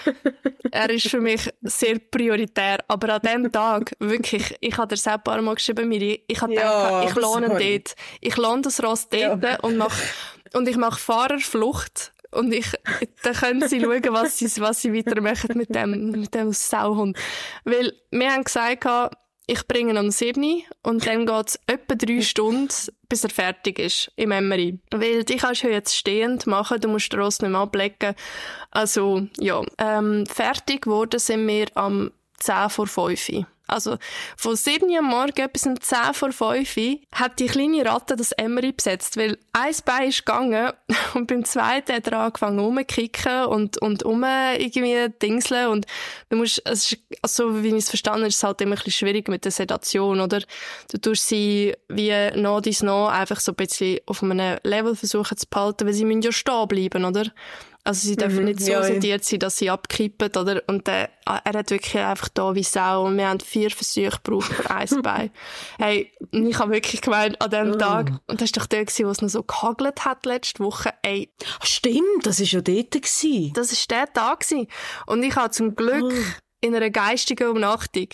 er 0.71 0.89
ist 0.89 1.07
für 1.09 1.21
mich 1.21 1.47
sehr 1.61 1.99
prioritär. 1.99 2.79
Aber 2.87 3.13
an 3.13 3.21
dem 3.21 3.51
Tag, 3.51 3.91
wirklich, 3.99 4.55
ich 4.61 4.75
habe 4.77 4.87
dir 4.87 4.97
selbst 4.97 5.19
ein 5.19 5.23
paar 5.23 5.39
Mal 5.43 5.53
geschrieben, 5.53 5.87
Miri, 5.89 6.23
ich 6.27 6.41
habe 6.41 6.55
Ja, 6.55 7.01
gedacht, 7.01 7.09
ich 7.09 7.15
lohne 7.23 7.49
dort. 7.49 7.95
Ich 8.19 8.35
lohne 8.35 8.61
das 8.63 8.81
Ross 8.83 9.07
dort 9.09 9.43
Ja. 9.43 9.59
und 9.59 9.77
mach, 9.77 9.95
und 10.53 10.67
ich 10.67 10.75
mache 10.75 10.99
Fahrerflucht. 10.99 12.13
Und 12.31 12.51
ich, 12.51 12.65
dann 13.21 13.33
können 13.35 13.67
sie 13.67 13.79
schauen, 13.79 14.01
was 14.09 14.39
sie, 14.39 14.49
was 14.59 14.81
sie 14.81 14.91
weitermachen 14.91 15.55
mit 15.55 15.73
dem, 15.75 16.09
mit 16.09 16.33
dem 16.33 16.51
Sauhund. 16.51 17.15
Weil, 17.63 17.93
wir 18.09 18.31
haben 18.31 18.43
gesagt, 18.43 18.85
ich 19.45 19.67
bringe 19.67 19.91
ihn 19.91 19.97
um 19.97 20.11
7 20.11 20.41
Uhr 20.41 20.61
und 20.83 21.05
dann 21.05 21.25
geht 21.25 21.47
es 21.47 21.59
etwa 21.67 21.95
drei 21.95 22.21
Stunden, 22.21 22.69
bis 23.09 23.23
er 23.23 23.29
fertig 23.29 23.79
ist 23.79 24.11
im 24.15 24.31
Emery. 24.31 24.79
Weil 24.91 25.23
die 25.23 25.37
kannst 25.37 25.63
du 25.63 25.69
jetzt 25.69 25.95
stehend 25.95 26.47
machen, 26.47 26.79
du 26.79 26.87
musst 26.87 27.11
den 27.11 27.19
Ross 27.19 27.41
nicht 27.41 27.51
mehr 27.51 27.61
ablegen. 27.61 28.15
Also, 28.71 29.27
ja. 29.39 29.61
Ähm, 29.77 30.25
fertig 30.25 30.83
geworden 30.83 31.19
sind 31.19 31.47
wir 31.47 31.67
am 31.75 32.11
10 32.39 32.69
vor 32.69 32.87
5 32.87 33.29
Uhr. 33.29 33.47
Also, 33.73 33.97
von 34.37 34.55
7 34.55 34.89
Uhr 34.89 34.99
am 34.99 35.05
Morgen 35.05 35.49
bis 35.51 35.65
um 35.65 35.79
10 35.79 36.13
vor 36.13 36.31
5 36.31 36.77
Uhr 36.77 36.99
hat 37.13 37.39
die 37.39 37.47
kleine 37.47 37.85
Ratte 37.85 38.15
das 38.15 38.31
Emery 38.33 38.71
besetzt, 38.71 39.17
weil 39.17 39.37
ein 39.51 39.73
Bein 39.85 40.09
ist 40.09 40.25
gegangen 40.25 40.71
und 41.15 41.27
beim 41.27 41.43
zweiten 41.43 41.93
hat 41.93 42.07
er 42.07 42.19
angefangen 42.19 42.59
rumzukicken 42.59 43.45
und, 43.45 43.81
und 43.81 44.03
um 44.03 44.23
irgendwie 44.23 45.09
dingseln 45.21 45.69
und 45.69 45.85
du 46.29 46.37
musst, 46.37 46.61
es 46.65 46.91
ist, 46.91 47.01
also 47.21 47.63
wie 47.63 47.69
ich 47.69 47.73
es 47.73 47.89
verstanden 47.89 48.19
habe, 48.19 48.27
ist 48.27 48.35
es 48.35 48.43
halt 48.43 48.61
immer 48.61 48.73
ein 48.73 48.75
bisschen 48.75 48.91
schwierig 48.91 49.27
mit 49.27 49.43
der 49.43 49.51
Sedation, 49.51 50.21
oder? 50.21 50.41
Du 50.91 50.97
tust 50.99 51.27
sie 51.27 51.75
wie 51.89 52.11
nach 52.35 52.61
dies 52.61 52.83
nach 52.83 53.09
einfach 53.09 53.39
so 53.39 53.53
ein 53.53 53.55
bisschen 53.55 53.99
auf 54.05 54.21
einem 54.21 54.59
Level 54.63 54.95
versuchen 54.95 55.37
zu 55.37 55.47
behalten, 55.49 55.87
weil 55.87 55.93
sie 55.93 56.05
müssen 56.05 56.21
ja 56.21 56.31
stehen 56.31 56.67
bleiben, 56.67 57.05
oder? 57.05 57.25
Also 57.85 58.07
sie 58.07 58.15
dürfen 58.15 58.39
Mhm, 58.39 58.45
nicht 58.45 58.61
so 58.61 58.71
ja, 58.71 58.81
sediert 58.83 59.25
sein, 59.25 59.39
dass 59.39 59.57
sie 59.57 59.69
abkippen, 59.69 60.29
oder? 60.37 60.63
Und 60.67 60.87
äh, 60.87 61.09
er 61.25 61.53
hat 61.53 61.69
wirklich 61.69 61.97
einfach 61.97 62.29
da 62.29 62.55
wie 62.55 62.63
Sau 62.63 63.05
und 63.05 63.17
wir 63.17 63.27
haben 63.27 63.41
vier 63.41 63.69
Versuche 63.71 64.19
gebraucht 64.23 64.53
für 64.53 64.69
ein 64.71 64.87
Bein. 65.03 65.31
Hey, 65.77 66.09
ich 66.31 66.59
habe 66.59 66.71
wirklich 66.71 67.01
gemeint, 67.01 67.41
an 67.41 67.47
Oh. 67.47 67.49
dem 67.71 67.77
Tag, 67.79 68.11
und 68.27 68.39
das 68.39 68.51
war 68.55 68.61
doch 68.63 68.67
der, 68.67 68.85
wo 68.87 69.09
es 69.09 69.21
noch 69.21 69.27
so 69.29 69.43
gehagelt 69.43 70.05
hat 70.05 70.25
letzte 70.25 70.63
Woche, 70.63 70.93
ey, 71.01 71.29
Ah, 71.59 71.65
Stimmt, 71.65 72.25
das 72.25 72.39
war 72.39 72.47
ja 72.47 72.61
dort. 72.61 72.91
Gewesen. 72.91 73.51
das 73.53 73.71
war 73.71 73.97
der 73.97 74.13
Tag. 74.13 74.39
Gewesen. 74.39 74.67
Und 75.07 75.21
ich 75.23 75.35
habe 75.35 75.51
zum 75.51 75.75
Glück 75.75 76.03
Oh. 76.03 76.11
in 76.61 76.73
einer 76.75 76.89
geistigen 76.89 77.49
Umnachtung 77.49 78.07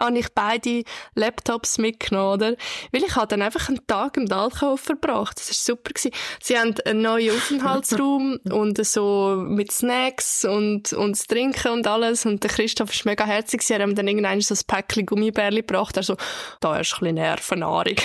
habe 0.00 0.18
ich 0.18 0.28
beide 0.34 0.82
Laptops 1.14 1.78
mitgenommen, 1.78 2.32
oder? 2.34 2.56
Weil 2.92 3.04
ich 3.04 3.14
habe 3.14 3.28
dann 3.28 3.42
einfach 3.42 3.68
einen 3.68 3.86
Tag 3.86 4.16
im 4.16 4.26
Dalkauf 4.26 4.80
verbracht. 4.80 5.38
Das 5.38 5.48
war 5.48 5.54
super. 5.54 5.90
Gewesen. 5.92 6.12
Sie 6.42 6.58
haben 6.58 6.74
einen 6.84 7.02
neuen 7.02 7.36
Aufenthaltsraum 7.36 8.38
und 8.50 8.84
so 8.84 9.36
mit 9.46 9.70
Snacks 9.72 10.44
und, 10.44 10.92
und 10.92 11.12
das 11.12 11.26
Trinken 11.26 11.72
und 11.72 11.86
alles. 11.86 12.26
Und 12.26 12.42
der 12.42 12.50
Christoph 12.50 12.92
ist 12.92 13.04
mega 13.04 13.24
herzig. 13.24 13.62
Sie 13.62 13.74
haben 13.74 13.94
dann 13.94 14.08
irgendwann 14.08 14.40
so 14.40 14.54
ein 14.54 14.60
Päckchen 14.66 15.06
Gummibärli 15.06 15.60
gebracht. 15.60 15.96
Also, 15.96 16.16
da 16.60 16.78
ist 16.78 16.94
ein 16.94 17.00
bisschen 17.00 17.14
Nervennahrung. 17.16 17.96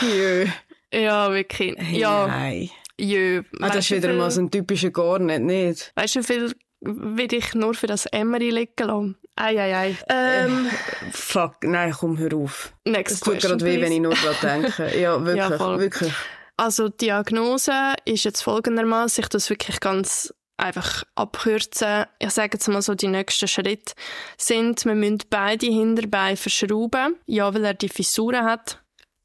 Jö. 0.00 0.46
ja, 0.92 1.32
wirklich. 1.32 1.76
Ja, 1.92 2.26
Nein. 2.26 2.70
jö. 2.98 3.42
Ah, 3.60 3.68
das 3.68 3.90
ist 3.90 3.90
wieder 3.90 4.12
mal 4.14 4.30
so 4.30 4.40
ein 4.40 4.50
typischer 4.50 4.90
Garnet, 4.90 5.42
nicht? 5.42 5.92
Weißt 5.96 6.16
du, 6.16 6.20
wie 6.20 6.24
viel 6.24 6.52
will 6.80 7.32
ich 7.32 7.54
nur 7.54 7.74
für 7.74 7.86
das 7.86 8.06
Emery 8.06 8.50
liegen 8.50 8.86
lassen? 8.86 9.16
Ei, 9.36 9.58
ei, 9.58 9.74
ei. 9.74 9.96
Ähm, 10.08 10.70
Fuck, 11.12 11.64
nein, 11.64 11.92
komm, 11.92 12.18
hör 12.18 12.34
auf. 12.34 12.72
next 12.84 13.14
Es 13.14 13.20
tut 13.20 13.40
gerade 13.40 13.64
weh, 13.64 13.80
wenn 13.80 13.92
ich 13.92 14.00
nur 14.00 14.14
daran 14.14 14.62
denke. 14.62 14.98
Ja, 14.98 15.24
wirklich, 15.24 15.58
Ja, 15.58 15.78
wirklich. 15.78 16.12
Also 16.56 16.88
die 16.88 17.06
Diagnose 17.06 17.94
ist 18.04 18.24
jetzt 18.24 18.42
folgendermaßen, 18.42 19.22
ich 19.22 19.28
das 19.28 19.48
wirklich 19.48 19.80
ganz 19.80 20.32
einfach 20.58 21.02
abkürzen. 21.14 22.04
Ich 22.18 22.30
sage 22.30 22.50
jetzt 22.54 22.68
mal 22.68 22.82
so, 22.82 22.94
die 22.94 23.08
nächsten 23.08 23.48
Schritte 23.48 23.94
sind, 24.36 24.84
wir 24.84 24.94
müssen 24.94 25.18
beide 25.30 25.66
Hinterbeine 25.66 26.36
verschrauben. 26.36 27.16
Ja, 27.26 27.52
weil 27.54 27.64
er 27.64 27.74
die 27.74 27.88
Fissuren 27.88 28.44
hat. 28.44 28.80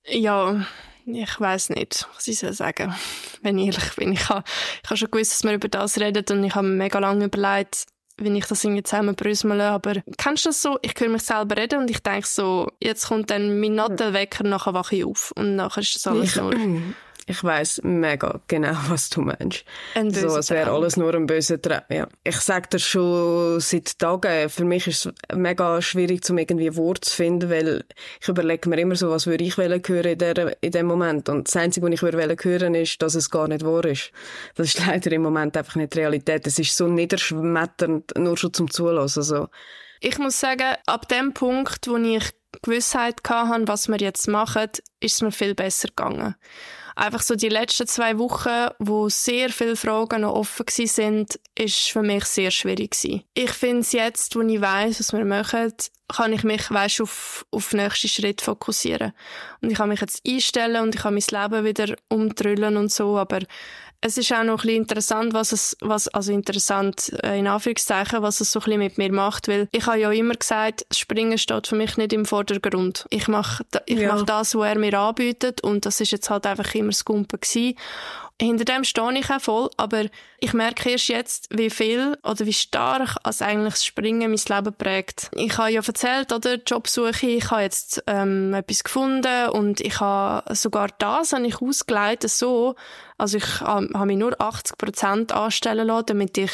Ja, 0.05 0.65
ich 1.05 1.39
weiß 1.39 1.69
nicht, 1.71 2.07
was 2.15 2.27
ich 2.27 2.39
soll 2.39 2.53
sagen. 2.53 2.95
Wenn 3.41 3.57
ich 3.57 3.67
ehrlich 3.67 3.95
bin, 3.95 4.13
ich 4.13 4.29
habe, 4.29 4.43
ich 4.83 4.89
habe 4.89 4.97
schon 4.97 5.11
gewusst, 5.11 5.31
dass 5.31 5.43
wir 5.43 5.53
über 5.53 5.67
das 5.67 5.99
reden 5.99 6.25
und 6.29 6.43
ich 6.43 6.55
habe 6.55 6.67
mir 6.67 6.75
mega 6.75 6.97
lange 6.99 7.25
überlegt, 7.25 7.85
wie 8.17 8.37
ich 8.37 8.45
das 8.45 8.63
irgendwie 8.63 8.83
zusammenbrüsmele. 8.83 9.69
Aber 9.69 9.95
kennst 10.17 10.45
du 10.45 10.49
das 10.49 10.61
so? 10.61 10.77
Ich 10.81 10.93
höre 10.97 11.09
mich 11.09 11.23
selber 11.23 11.57
reden 11.57 11.79
und 11.79 11.89
ich 11.89 12.01
denke 12.01 12.27
so, 12.27 12.71
jetzt 12.81 13.07
kommt 13.07 13.29
dann 13.29 13.59
mein 13.59 13.75
Nattelwecker, 13.75 14.43
nachher 14.43 14.73
wache 14.73 14.95
ich 14.95 15.05
auf 15.05 15.33
und 15.35 15.55
nachher 15.55 15.81
ist 15.81 15.95
das 15.95 16.07
alles 16.07 16.35
nur... 16.35 16.53
Ich 17.29 17.43
weiß 17.43 17.81
mega 17.83 18.39
genau, 18.47 18.73
was 18.87 19.09
du 19.09 19.21
meinst. 19.21 19.65
Ein 19.95 20.11
so, 20.11 20.37
es 20.37 20.49
wäre 20.49 20.71
alles 20.71 20.95
nur 20.95 21.13
ein 21.13 21.25
böser 21.25 21.61
Traum. 21.61 21.81
Ja. 21.89 22.07
Ich 22.23 22.37
sage 22.37 22.69
dir 22.69 22.79
schon 22.79 23.59
seit 23.59 23.99
Tagen, 23.99 24.49
für 24.49 24.63
mich 24.63 24.87
ist 24.87 25.05
es 25.05 25.13
mega 25.35 25.81
schwierig, 25.81 26.21
um 26.29 26.37
irgendwie 26.37 26.73
Wort 26.77 27.03
zu 27.03 27.13
finden, 27.13 27.49
weil 27.49 27.83
ich 28.21 28.29
überlege 28.29 28.69
mir 28.69 28.79
immer 28.79 28.95
so, 28.95 29.09
was 29.09 29.27
würde 29.27 29.43
ich 29.43 29.57
hören 29.57 29.81
in, 29.83 30.17
der, 30.17 30.63
in 30.63 30.71
dem 30.71 30.85
Moment. 30.85 31.27
Und 31.27 31.49
das 31.49 31.57
Einzige, 31.57 31.85
was 31.85 31.93
ich 31.93 32.01
würde 32.01 32.37
hören 32.41 32.75
ist, 32.75 33.01
dass 33.01 33.13
es 33.13 33.29
gar 33.29 33.49
nicht 33.49 33.65
wahr 33.65 33.83
ist. 33.83 34.11
Das 34.55 34.67
ist 34.67 34.79
leider 34.87 35.11
im 35.11 35.23
Moment 35.23 35.57
einfach 35.57 35.75
nicht 35.75 35.95
die 35.95 35.99
Realität. 35.99 36.47
Es 36.47 36.57
ist 36.57 36.77
so 36.77 36.87
niederschmetternd, 36.87 38.17
nur 38.17 38.37
schon 38.37 38.53
zum 38.53 38.71
Zulassen. 38.71 39.23
So. 39.23 39.49
Ich 39.99 40.17
muss 40.17 40.39
sagen, 40.39 40.75
ab 40.85 41.09
dem 41.09 41.33
Punkt, 41.33 41.87
wo 41.89 41.97
ich 41.97 42.29
Gewissheit 42.61 43.21
hatte, 43.27 43.67
was 43.67 43.87
wir 43.87 43.97
jetzt 43.97 44.27
machen, 44.27 44.69
ist 44.99 45.15
es 45.15 45.21
mir 45.21 45.31
viel 45.31 45.55
besser 45.55 45.89
gegangen 45.89 46.35
einfach 46.97 47.21
so 47.21 47.35
die 47.35 47.49
letzten 47.49 47.87
zwei 47.87 48.17
Wochen, 48.17 48.73
wo 48.79 49.07
sehr 49.07 49.49
viele 49.49 49.75
Fragen 49.75 50.21
noch 50.21 50.33
offen 50.33 50.65
sind, 50.67 51.39
ist 51.57 51.89
für 51.89 52.01
mich 52.01 52.25
sehr 52.25 52.51
schwierig 52.51 52.91
gewesen. 52.91 53.23
Ich 53.33 53.51
finde 53.51 53.81
es 53.81 53.91
jetzt, 53.91 54.35
wo 54.35 54.41
ich 54.41 54.59
weiß, 54.59 54.99
was 54.99 55.13
wir 55.13 55.23
machen, 55.23 55.73
kann 56.09 56.33
ich 56.33 56.43
mich, 56.43 56.69
weißt, 56.71 57.01
auf, 57.01 57.45
auf 57.51 57.69
den 57.69 57.81
nächsten 57.81 58.07
Schritt 58.07 58.41
fokussieren. 58.41 59.13
Und 59.61 59.71
ich 59.71 59.77
kann 59.77 59.89
mich 59.89 60.01
jetzt 60.01 60.21
einstellen 60.27 60.81
und 60.81 60.95
ich 60.95 61.01
kann 61.01 61.13
mein 61.13 61.23
Leben 61.29 61.65
wieder 61.65 61.95
umtrüllen 62.09 62.77
und 62.77 62.91
so, 62.91 63.17
aber 63.17 63.39
es 64.01 64.17
ist 64.17 64.31
auch 64.31 64.43
noch 64.43 64.59
ein 64.59 64.67
bisschen 64.67 64.81
interessant, 64.83 65.33
was 65.33 65.51
es, 65.51 65.75
was, 65.81 66.07
also 66.09 66.31
interessant, 66.31 67.11
äh, 67.23 67.39
in 67.39 67.47
Anführungszeichen, 67.47 68.21
was 68.21 68.41
es 68.41 68.51
so 68.51 68.59
ein 68.59 68.63
bisschen 68.63 68.79
mit 68.79 68.97
mir 68.97 69.11
macht, 69.11 69.47
weil 69.47 69.67
ich 69.71 69.85
habe 69.87 69.99
ja 69.99 70.11
immer 70.11 70.35
gesagt, 70.35 70.85
Springen 70.91 71.37
steht 71.37 71.67
für 71.67 71.75
mich 71.75 71.97
nicht 71.97 72.13
im 72.13 72.25
Vordergrund. 72.25 73.05
Ich 73.09 73.27
mache, 73.27 73.65
ich 73.85 73.99
ja. 73.99 74.13
mache 74.13 74.25
das, 74.25 74.53
was 74.55 74.67
er 74.67 74.77
mir 74.77 74.97
anbietet 74.99 75.61
und 75.61 75.85
das 75.85 75.99
ist 75.99 76.11
jetzt 76.11 76.29
halt 76.29 76.45
einfach 76.45 76.73
immer 76.75 76.89
das 76.89 77.05
Gumpen 77.05 77.39
gewesen. 77.39 77.75
Hinter 78.39 78.65
dem 78.65 78.83
stehe 78.83 79.17
ich 79.17 79.31
auch 79.31 79.41
voll, 79.41 79.69
aber 79.77 80.05
ich 80.39 80.53
merke 80.53 80.91
erst 80.91 81.07
jetzt, 81.07 81.47
wie 81.49 81.71
viel 81.71 82.15
oder 82.23 82.45
wie 82.45 82.53
stark 82.53 83.15
als 83.23 83.41
eigentlich 83.41 83.73
das 83.73 83.85
Springen 83.85 84.29
mein 84.29 84.57
Leben 84.57 84.75
prägt. 84.75 85.31
Ich 85.33 85.57
habe 85.57 85.71
ja 85.71 85.81
erzählt, 85.81 86.31
oder, 86.31 86.55
Jobsuche, 86.55 87.25
ich 87.25 87.49
habe 87.49 87.63
jetzt 87.63 88.03
ähm, 88.05 88.53
etwas 88.53 88.83
gefunden 88.83 89.49
und 89.49 89.81
ich 89.81 89.99
habe 89.99 90.53
sogar 90.53 90.89
das 90.99 91.33
habe 91.33 91.47
ich 91.47 91.59
ausgeleitet 91.61 92.29
so, 92.29 92.75
also 93.17 93.37
ich 93.37 93.61
habe 93.61 94.05
mich 94.05 94.17
nur 94.17 94.39
80 94.39 94.77
Prozent 94.77 95.31
anstellen 95.31 95.87
lassen, 95.87 96.05
damit 96.07 96.37
ich 96.37 96.51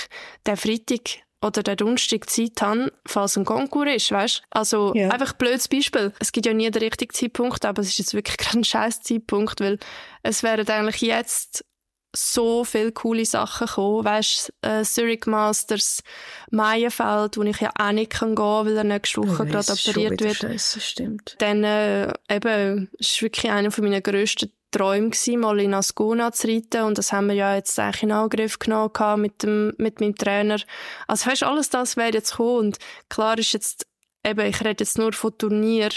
den 0.47 0.55
Freitag 0.55 1.23
oder 1.43 1.61
der 1.61 1.75
Donnerstag 1.75 2.29
Zeit 2.29 2.61
habe, 2.61 2.93
falls 3.05 3.37
ein 3.37 3.43
Konkurs 3.43 3.95
ist, 3.95 4.11
weißt? 4.11 4.43
Also, 4.49 4.93
ja. 4.95 5.09
einfach 5.09 5.33
blödes 5.33 5.67
Beispiel. 5.67 6.13
Es 6.19 6.31
gibt 6.31 6.45
ja 6.45 6.53
nie 6.53 6.71
den 6.71 6.81
richtigen 6.81 7.13
Zeitpunkt, 7.13 7.65
aber 7.65 7.81
es 7.81 7.89
ist 7.89 7.99
jetzt 7.99 8.13
wirklich 8.13 8.37
kein 8.51 8.63
scheiß 8.63 9.01
Zeitpunkt, 9.01 9.59
weil 9.59 9.77
es 10.23 10.41
wäre 10.43 10.65
eigentlich 10.73 11.01
jetzt 11.01 11.65
so 12.15 12.63
viele 12.63 12.91
coole 12.91 13.25
Sachen 13.25 13.67
gekommen. 13.67 14.05
Weißt, 14.05 14.53
äh, 14.61 14.83
Zurich 14.83 15.25
Masters, 15.25 16.03
Maienfeld, 16.51 17.37
wo 17.37 17.43
ich 17.43 17.59
ja 17.59 17.71
auch 17.77 17.91
nicht 17.91 18.17
gehen 18.17 18.35
kann, 18.35 18.65
weil 18.65 18.77
er 18.77 18.83
nächste 18.83 19.21
Woche 19.21 19.43
oh, 19.43 19.45
gerade 19.45 19.71
operiert 19.71 20.21
wird. 20.21 20.35
Scheiße, 20.35 20.79
stimmt. 20.79 21.35
Dann, 21.39 21.63
äh, 21.63 22.13
eben, 22.29 22.89
ist 22.99 23.21
wirklich 23.21 23.51
einer 23.51 23.71
von 23.71 23.83
meinen 23.83 24.03
grössten 24.03 24.51
Träume 24.71 25.09
gewesen, 25.09 25.39
mal 25.39 25.59
in 25.59 25.73
Ascona 25.73 26.31
zu 26.31 26.47
reiten. 26.47 26.83
Und 26.83 26.97
das 26.97 27.11
haben 27.11 27.27
wir 27.27 27.35
ja 27.35 27.55
jetzt 27.55 27.77
eigentlich 27.79 28.03
in 28.03 28.11
Angriff 28.11 28.59
genommen 28.59 29.21
mit 29.21 29.43
dem, 29.43 29.73
mit 29.77 29.99
meinem 29.99 30.15
Trainer. 30.15 30.59
Also, 31.07 31.29
weißt, 31.29 31.43
alles 31.43 31.69
das 31.69 31.97
wäre 31.97 32.13
jetzt 32.13 32.31
gekommen. 32.31 32.57
Und 32.57 32.77
klar 33.09 33.37
ist 33.37 33.53
jetzt, 33.53 33.87
eben, 34.25 34.45
ich 34.45 34.59
rede 34.59 34.83
jetzt 34.83 34.97
nur 34.97 35.13
von 35.13 35.37
Turnier 35.37 35.89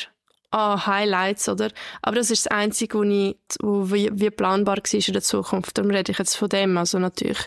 an 0.51 0.87
Highlights, 0.87 1.49
oder? 1.49 1.71
Aber 2.03 2.17
das 2.17 2.31
ist 2.31 2.47
das 2.47 2.53
Einzige, 2.53 2.99
wo, 2.99 3.03
ich, 3.03 3.37
wo 3.61 3.91
wie, 3.91 4.31
planbar 4.31 4.77
war 4.77 4.95
in 4.95 5.13
der 5.13 5.23
Zukunft. 5.23 5.77
Darum 5.77 5.91
rede 5.91 6.13
ich 6.13 6.19
jetzt 6.19 6.37
von 6.37 6.49
dem. 6.49 6.77
Also 6.77 6.99
natürlich 6.99 7.47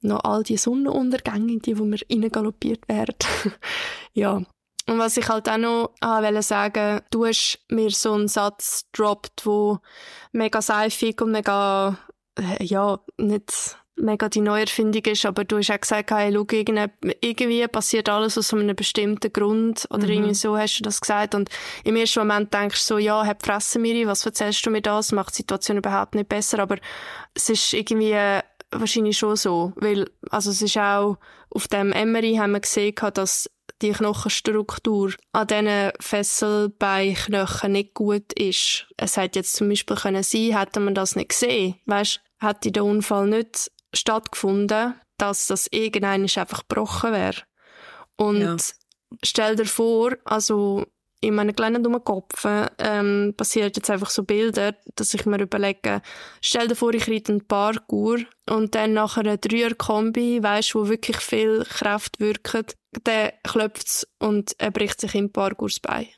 noch 0.00 0.24
all 0.24 0.42
die 0.42 0.56
Sonnenuntergänge, 0.56 1.58
die, 1.58 1.78
wo 1.78 1.84
wir 1.84 2.00
reingaloppiert 2.10 2.88
werden. 2.88 3.16
ja. 4.12 4.42
Und 4.88 4.98
was 4.98 5.16
ich 5.16 5.28
halt 5.28 5.48
auch 5.48 5.58
noch 5.58 5.92
ah, 6.00 6.22
wollte 6.22 6.42
sagen, 6.42 7.00
du 7.10 7.24
hast 7.24 7.60
mir 7.68 7.90
so 7.90 8.14
einen 8.14 8.26
Satz 8.26 8.84
gedroppt, 8.92 9.46
wo 9.46 9.78
mega 10.32 10.60
seifig 10.60 11.20
und 11.22 11.30
mega, 11.30 11.98
äh, 12.36 12.64
ja, 12.64 12.98
nicht 13.16 13.76
mega 13.96 14.28
die 14.28 14.40
Neuerfindung 14.40 15.02
ist, 15.04 15.26
aber 15.26 15.44
du 15.44 15.58
hast 15.58 15.70
auch 15.70 15.80
gesagt, 15.80 16.10
hey, 16.10 16.32
schau, 16.32 16.46
irgendwie 17.20 17.66
passiert 17.68 18.08
alles 18.08 18.38
aus 18.38 18.52
einem 18.52 18.74
bestimmten 18.74 19.32
Grund 19.32 19.86
oder 19.90 20.06
mhm. 20.06 20.12
irgendwie 20.12 20.34
so 20.34 20.56
hast 20.56 20.78
du 20.78 20.84
das 20.84 21.00
gesagt 21.00 21.34
und 21.34 21.50
im 21.84 21.96
ersten 21.96 22.20
Moment 22.20 22.52
denkst 22.52 22.80
du 22.88 22.94
so, 22.94 22.98
ja, 22.98 23.24
hab 23.26 23.44
Fresse, 23.44 23.78
Miri, 23.78 24.06
was 24.06 24.24
erzählst 24.24 24.64
du 24.64 24.70
mir 24.70 24.82
das? 24.82 25.12
Macht 25.12 25.34
die 25.34 25.38
Situation 25.38 25.76
überhaupt 25.76 26.14
nicht 26.14 26.28
besser, 26.28 26.58
aber 26.58 26.78
es 27.34 27.48
ist 27.48 27.72
irgendwie 27.72 28.16
wahrscheinlich 28.70 29.18
schon 29.18 29.36
so, 29.36 29.72
weil, 29.76 30.08
also 30.30 30.50
es 30.50 30.62
ist 30.62 30.78
auch, 30.78 31.18
auf 31.50 31.68
dem 31.68 31.92
Emery 31.92 32.36
haben 32.36 32.52
wir 32.52 32.60
gesehen, 32.60 32.94
dass 33.14 33.50
die 33.82 33.92
Knochenstruktur 33.92 35.12
an 35.32 35.46
diesen 35.46 35.90
Fesselbeinknochen 36.00 37.72
nicht 37.72 37.94
gut 37.94 38.32
ist. 38.34 38.86
Es 38.96 39.16
hätte 39.16 39.40
jetzt 39.40 39.54
zum 39.54 39.68
Beispiel 39.68 39.96
können 39.96 40.22
sein, 40.22 40.56
hätte 40.56 40.80
man 40.80 40.94
das 40.94 41.16
nicht 41.16 41.30
gesehen. 41.30 41.74
Weißt, 41.86 42.20
hätte 42.40 42.72
der 42.72 42.84
Unfall 42.84 43.26
nicht 43.26 43.70
stattgefunden, 43.92 44.94
dass 45.18 45.46
das 45.46 45.66
irgendein 45.70 46.22
einfach 46.22 46.66
gebrochen 46.68 47.12
wäre. 47.12 47.42
Und 48.16 48.40
ja. 48.40 48.56
stell 49.22 49.56
dir 49.56 49.66
vor, 49.66 50.12
also 50.24 50.86
in 51.22 51.36
meinen 51.36 51.54
kleinen 51.54 51.82
dummen 51.82 52.02
Kopf 52.02 52.44
ähm, 52.78 53.32
passiert 53.36 53.76
jetzt 53.76 53.90
einfach 53.90 54.10
so 54.10 54.24
Bilder, 54.24 54.74
dass 54.96 55.14
ich 55.14 55.24
mir 55.24 55.40
überlege, 55.40 56.02
stell 56.40 56.66
dir 56.66 56.74
vor, 56.74 56.92
ich 56.94 57.08
reite 57.08 57.32
einen 57.32 57.46
Parkour 57.46 58.18
und 58.50 58.74
dann 58.74 58.94
nach 58.94 59.16
einer 59.16 59.36
Dreier-Kombi, 59.36 60.42
weisst 60.42 60.74
wo 60.74 60.88
wirklich 60.88 61.18
viel 61.18 61.64
Kraft 61.64 62.18
wirkt, 62.18 62.76
der 63.06 63.34
klopft 63.44 64.08
und 64.18 64.56
er 64.58 64.72
bricht 64.72 65.00
sich 65.00 65.14
im 65.14 65.30
Parkour 65.30 65.68
das 65.68 65.78
Bein. 65.78 66.08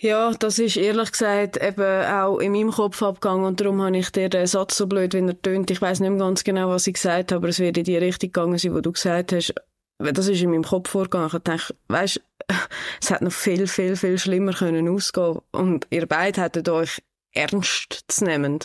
Ja, 0.00 0.32
das 0.32 0.60
ist 0.60 0.76
ehrlich 0.76 1.10
gesagt 1.10 1.56
eben 1.56 2.04
auch 2.06 2.38
in 2.38 2.52
meinem 2.52 2.70
Kopf 2.70 3.02
abgegangen 3.02 3.44
und 3.44 3.60
darum 3.60 3.82
habe 3.82 3.96
ich 3.96 4.10
dir 4.12 4.28
den 4.28 4.46
Satz 4.46 4.76
so 4.76 4.86
blöd, 4.86 5.12
wie 5.12 5.26
er 5.26 5.42
tönt. 5.42 5.72
Ich 5.72 5.82
weiß 5.82 5.98
nicht 5.98 6.10
mehr 6.10 6.20
ganz 6.20 6.44
genau, 6.44 6.68
was 6.68 6.86
ich 6.86 6.94
gesagt 6.94 7.32
habe, 7.32 7.38
aber 7.38 7.48
es 7.48 7.58
wird 7.58 7.78
in 7.78 7.84
die 7.84 7.96
Richtung 7.96 8.30
gegangen 8.30 8.58
sein, 8.58 8.74
wo 8.74 8.80
du 8.80 8.92
gesagt 8.92 9.32
hast. 9.32 9.54
Das 9.98 10.28
ist 10.28 10.40
in 10.40 10.50
meinem 10.50 10.62
Kopf 10.62 10.90
vorgegangen. 10.90 11.30
Ich 11.32 11.42
dachte, 11.42 11.74
weißt, 11.88 12.20
es 13.02 13.10
hätte 13.10 13.24
noch 13.24 13.32
viel, 13.32 13.66
viel, 13.66 13.96
viel 13.96 14.18
schlimmer 14.18 14.52
können 14.52 14.88
ausgehen 14.88 15.40
und 15.50 15.88
ihr 15.90 16.06
beide 16.06 16.42
hättet 16.42 16.68
euch 16.68 17.02
ernst 17.32 18.04
zu 18.06 18.24
nehmen 18.24 18.60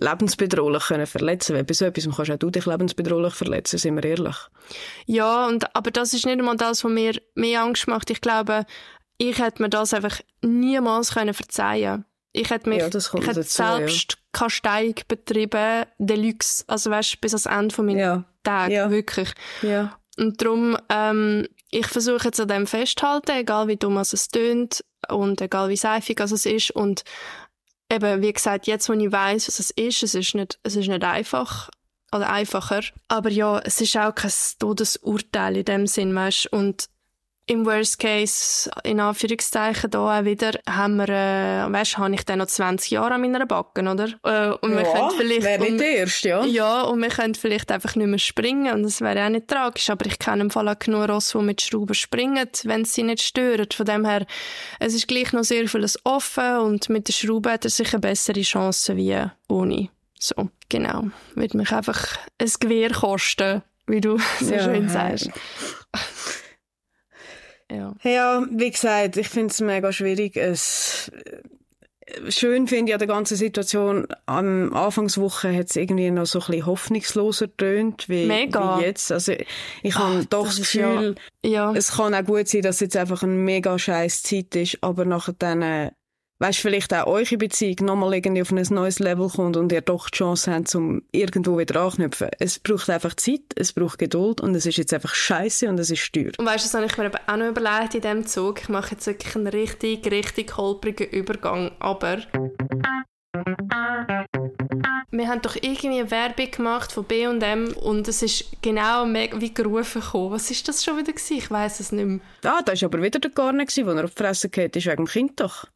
lebensbedrohlich 0.00 0.84
können 0.84 1.06
verletzen 1.06 1.56
Weil 1.56 1.64
bei 1.64 1.74
so 1.74 1.84
etwas 1.84 2.08
kannst 2.14 2.30
auch 2.30 2.36
du 2.36 2.50
dich 2.50 2.66
lebensbedrohlich 2.66 3.34
verletzen, 3.34 3.78
sind 3.78 3.96
wir 3.96 4.04
ehrlich. 4.04 4.36
Ja, 5.06 5.46
und, 5.46 5.74
aber 5.74 5.90
das 5.90 6.14
ist 6.14 6.26
nicht 6.26 6.38
einmal 6.38 6.56
das, 6.56 6.84
was 6.84 6.92
mir 6.92 7.20
mehr 7.34 7.62
Angst 7.62 7.88
macht. 7.88 8.10
Ich 8.10 8.20
glaube, 8.20 8.66
ich 9.18 9.38
hätte 9.38 9.62
mir 9.62 9.68
das 9.68 9.94
einfach 9.94 10.20
niemals 10.42 11.12
können 11.12 11.34
verzeihen 11.34 12.04
ich 12.32 12.50
hätte 12.50 12.68
mich, 12.68 12.78
ja, 12.78 12.86
ich 12.86 13.26
hätte 13.26 13.42
selbst 13.42 14.12
ja. 14.12 14.18
Kasteiung 14.32 14.94
betrieben, 15.08 15.86
Deluxe, 15.98 16.64
also 16.66 16.90
weißt, 16.90 17.20
bis 17.20 17.32
ans 17.32 17.46
Ende 17.46 17.74
von 17.74 17.86
meinen 17.86 17.98
ja. 17.98 18.24
Tagen, 18.42 18.72
ja. 18.72 18.90
wirklich. 18.90 19.32
Ja. 19.62 19.98
Und 20.16 20.40
darum, 20.40 20.76
ähm, 20.88 21.48
ich 21.70 21.86
versuche 21.86 22.26
jetzt 22.26 22.40
an 22.40 22.48
dem 22.48 22.66
festhalten, 22.66 23.32
egal 23.32 23.68
wie 23.68 23.76
dumm 23.76 23.96
es 23.96 24.28
tönt 24.28 24.84
und 25.08 25.40
egal 25.40 25.68
wie 25.68 25.76
seifig 25.76 26.20
es 26.20 26.46
ist 26.46 26.70
und 26.70 27.04
eben, 27.90 28.22
wie 28.22 28.32
gesagt, 28.32 28.66
jetzt, 28.66 28.88
wo 28.88 28.92
ich 28.92 29.10
weiß, 29.10 29.48
was 29.48 29.58
es 29.58 29.70
ist, 29.70 30.02
es 30.02 30.14
ist 30.14 30.34
nicht, 30.34 30.58
es 30.62 30.76
ist 30.76 30.88
nicht 30.88 31.04
einfach, 31.04 31.70
oder 32.12 32.30
einfacher, 32.30 32.82
aber 33.08 33.30
ja, 33.30 33.58
es 33.60 33.80
ist 33.80 33.96
auch 33.96 34.14
kein 34.14 34.32
Todesurteil 34.58 35.58
in 35.58 35.64
dem 35.64 35.86
Sinn, 35.86 36.14
weißt, 36.14 36.52
und 36.52 36.88
im 37.48 37.64
Worst 37.64 37.98
Case, 37.98 38.70
in 38.84 39.00
Anführungszeichen, 39.00 39.90
da 39.90 40.20
auch 40.20 40.24
wieder, 40.24 40.52
haben 40.68 40.96
wir, 40.96 41.08
äh, 41.08 41.72
weißt, 41.72 41.96
habe 41.96 42.14
ich 42.14 42.24
dann 42.24 42.38
noch 42.38 42.46
20 42.46 42.90
Jahre 42.90 43.14
an 43.14 43.22
meiner 43.22 43.46
Backen, 43.46 43.88
oder? 43.88 44.08
Äh, 44.22 44.54
und 44.60 44.76
wir 44.76 44.82
ja, 44.82 45.08
vielleicht, 45.16 45.42
wäre 45.42 45.62
nicht 45.62 45.80
der 45.80 45.96
erste, 45.96 46.28
ja. 46.28 46.44
Ja, 46.44 46.82
und 46.82 47.00
wir 47.00 47.08
können 47.08 47.34
vielleicht 47.34 47.72
einfach 47.72 47.96
nicht 47.96 48.06
mehr 48.06 48.18
springen, 48.18 48.74
und 48.74 48.82
das 48.82 49.00
wäre 49.00 49.24
auch 49.24 49.30
nicht 49.30 49.48
tragisch, 49.48 49.88
aber 49.88 50.06
ich 50.06 50.18
kenne 50.18 50.42
im 50.42 50.50
Fall 50.50 50.68
auch 50.68 50.78
genug 50.78 51.08
Rosse, 51.08 51.38
die 51.38 51.44
mit 51.44 51.62
Schrauben 51.62 51.94
springen, 51.94 52.48
wenn 52.64 52.84
sie 52.84 53.02
nicht 53.02 53.22
stören. 53.22 53.68
Von 53.74 53.86
dem 53.86 54.04
her, 54.04 54.26
es 54.78 54.94
ist 54.94 55.08
gleich 55.08 55.32
noch 55.32 55.44
sehr 55.44 55.68
vieles 55.68 55.98
offen, 56.04 56.58
und 56.58 56.90
mit 56.90 57.08
der 57.08 57.14
Schraube 57.14 57.50
hat 57.50 57.64
er 57.64 57.70
sicher 57.70 57.98
bessere 57.98 58.42
Chancen 58.42 58.96
wie 58.98 59.16
ohne. 59.48 59.88
So, 60.20 60.50
genau. 60.68 61.04
Wird 61.34 61.54
mich 61.54 61.72
einfach 61.72 62.18
ein 62.38 62.52
Gewehr 62.60 62.90
kosten, 62.90 63.62
wie 63.86 64.00
du 64.00 64.18
so 64.40 64.52
ja, 64.52 64.64
schön 64.64 64.88
sagst. 64.88 65.30
Ja. 67.70 67.94
ja, 68.02 68.46
wie 68.50 68.70
gesagt, 68.70 69.16
ich 69.16 69.28
finde 69.28 69.48
es 69.48 69.60
mega 69.60 69.92
schwierig. 69.92 70.36
Es, 70.36 71.12
schön 72.28 72.66
finde 72.66 72.90
ich 72.90 72.94
an 72.94 72.98
der 72.98 73.08
ganzen 73.08 73.36
Situation, 73.36 74.06
am 74.26 74.72
Anfangswoche 74.72 75.54
hat 75.54 75.68
es 75.68 75.76
irgendwie 75.76 76.10
noch 76.10 76.26
so 76.26 76.40
ein 76.40 76.46
bisschen 76.46 76.66
hoffnungsloser 76.66 77.56
tönt 77.56 78.08
wie, 78.08 78.28
wie 78.28 78.82
jetzt. 78.82 79.12
Also 79.12 79.32
ich 79.82 79.94
habe 79.96 80.24
doch 80.26 80.46
das, 80.46 80.56
das 80.56 80.72
Gefühl, 80.72 81.14
ja, 81.44 81.50
ja. 81.50 81.72
es 81.74 81.92
kann 81.92 82.14
auch 82.14 82.24
gut 82.24 82.48
sein, 82.48 82.62
dass 82.62 82.76
es 82.76 82.80
jetzt 82.80 82.96
einfach 82.96 83.22
eine 83.22 83.32
mega 83.32 83.78
scheiß 83.78 84.22
Zeit 84.22 84.56
ist, 84.56 84.78
aber 84.80 85.04
nachher 85.04 85.34
dann 85.38 85.90
weißt, 86.38 86.58
vielleicht 86.58 86.94
auch 86.94 87.06
eure 87.06 87.36
Beziehung 87.36 87.76
nochmal 87.82 88.14
irgendwie 88.14 88.42
auf 88.42 88.52
ein 88.52 88.62
neues 88.70 88.98
Level 88.98 89.28
kommt 89.28 89.56
und 89.56 89.72
ihr 89.72 89.80
doch 89.80 90.08
die 90.08 90.18
Chance 90.18 90.52
habt, 90.52 90.74
um 90.74 91.02
irgendwo 91.12 91.58
wieder 91.58 91.80
anknüpfen. 91.80 92.28
Es 92.38 92.58
braucht 92.58 92.88
einfach 92.90 93.14
Zeit, 93.14 93.42
es 93.56 93.72
braucht 93.72 93.98
Geduld 93.98 94.40
und 94.40 94.54
es 94.54 94.66
ist 94.66 94.78
jetzt 94.78 94.94
einfach 94.94 95.14
scheiße 95.14 95.68
und 95.68 95.78
es 95.78 95.90
ist 95.90 96.12
teuer. 96.12 96.32
Und 96.38 96.46
weißt 96.46 96.64
du, 96.64 96.68
das 96.68 96.74
habe 96.74 96.86
ich 96.86 96.96
mir 96.96 97.10
auch 97.26 97.36
noch 97.36 97.48
überlegt 97.48 97.94
in 97.94 98.00
diesem 98.00 98.26
Zug. 98.26 98.60
Ich 98.62 98.68
mache 98.68 98.92
jetzt 98.92 99.06
wirklich 99.06 99.34
einen 99.34 99.48
richtig, 99.48 100.10
richtig 100.10 100.56
holprigen 100.56 101.08
Übergang, 101.08 101.72
aber... 101.80 102.18
Wir 105.10 105.26
haben 105.26 105.42
doch 105.42 105.56
irgendwie 105.56 106.00
eine 106.00 106.10
Werbung 106.10 106.50
gemacht 106.50 106.92
von 106.92 107.04
B&M 107.04 107.72
und 107.78 108.06
es 108.08 108.22
ist 108.22 108.44
genau 108.62 109.06
wie 109.06 109.54
gerufen 109.54 110.02
gekommen. 110.02 110.32
Was 110.32 110.50
ist 110.50 110.68
das 110.68 110.84
schon 110.84 110.98
wieder 110.98 111.12
gewesen? 111.12 111.38
Ich 111.38 111.50
weiß 111.50 111.80
es 111.80 111.92
nicht 111.92 112.04
mehr. 112.04 112.20
Ah, 112.44 112.62
da 112.62 112.72
war 112.72 112.84
aber 112.84 113.02
wieder 113.02 113.18
der 113.18 113.30
Garne, 113.30 113.64
der 113.64 113.86
er 113.86 114.04
auf 114.04 114.14
die 114.14 114.22
Fresse 114.22 114.48
geht, 114.48 114.76
ist 114.76 114.86
wegen 114.86 115.04
dem 115.04 115.06
Kind 115.06 115.40
doch. 115.40 115.66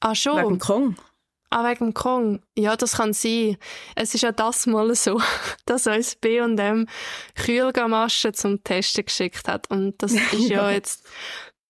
Ah, 0.00 0.14
schon? 0.14 0.44
Wegen 0.44 0.58
Kong. 0.58 0.96
Ah, 1.50 1.68
wegen 1.68 1.94
Kong. 1.94 2.42
Ja, 2.56 2.76
das 2.76 2.96
kann 2.96 3.12
sein. 3.12 3.56
Es 3.94 4.14
ist 4.14 4.22
ja 4.22 4.32
das 4.32 4.66
Mal 4.66 4.94
so, 4.94 5.20
dass 5.66 5.86
uns 5.86 6.16
B&M 6.16 6.86
Kühlgamaschen 7.34 8.34
zum 8.34 8.62
Testen 8.62 9.04
geschickt 9.06 9.48
hat. 9.48 9.70
Und 9.70 10.02
das 10.02 10.12
ist 10.32 10.48
ja 10.48 10.70
jetzt... 10.70 11.06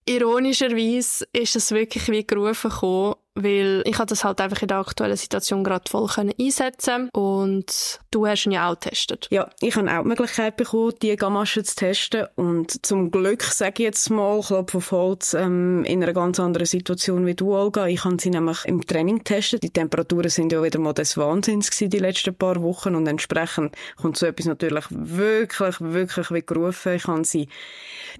Ironischerweise 0.06 1.26
ist 1.32 1.54
es 1.54 1.70
wirklich 1.70 2.08
wie 2.08 2.26
gerufen 2.26 2.70
gekommen, 2.70 3.16
weil 3.34 3.82
ich 3.86 3.96
das 3.96 4.24
halt 4.24 4.40
einfach 4.40 4.62
in 4.62 4.68
der 4.68 4.78
aktuellen 4.78 5.16
Situation 5.16 5.64
gerade 5.64 5.88
voll 5.88 6.08
einsetzen 6.40 7.08
und 7.12 8.00
du 8.10 8.26
hast 8.26 8.46
ihn 8.46 8.52
ja 8.52 8.68
auch 8.68 8.78
getestet. 8.78 9.28
Ja, 9.30 9.48
ich 9.60 9.76
habe 9.76 9.90
auch 9.90 10.02
die 10.02 10.08
Möglichkeit 10.08 10.56
bekommen, 10.56 10.94
die 11.02 11.14
Gammaschen 11.16 11.64
zu 11.64 11.76
testen 11.76 12.26
und 12.36 12.84
zum 12.84 13.10
Glück, 13.10 13.42
sage 13.42 13.74
ich 13.76 13.84
jetzt 13.84 14.10
mal, 14.10 14.40
Klopf 14.40 14.74
auf 14.74 14.92
Holz, 14.92 15.34
ähm, 15.34 15.84
in 15.84 16.02
einer 16.02 16.12
ganz 16.12 16.40
anderen 16.40 16.66
Situation 16.66 17.26
wie 17.26 17.34
du, 17.34 17.54
Olga. 17.54 17.86
Ich 17.86 18.04
habe 18.04 18.16
sie 18.18 18.30
nämlich 18.30 18.64
im 18.64 18.86
Training 18.86 19.18
getestet. 19.18 19.62
Die 19.62 19.70
Temperaturen 19.70 20.30
sind 20.30 20.52
ja 20.52 20.62
wieder 20.62 20.78
mal 20.78 20.94
des 20.94 21.16
Wahnsinns 21.16 21.70
gewesen, 21.70 21.90
die 21.90 21.98
letzten 21.98 22.34
paar 22.34 22.60
Wochen 22.62 22.94
und 22.94 23.06
entsprechend 23.06 23.76
kommt 23.96 24.16
so 24.16 24.26
etwas 24.26 24.46
natürlich 24.46 24.84
wirklich, 24.90 25.76
wirklich 25.80 26.30
wie 26.30 26.42
gerufen. 26.42 26.94
Ich 26.94 27.06
habe 27.06 27.24
sie, 27.24 27.48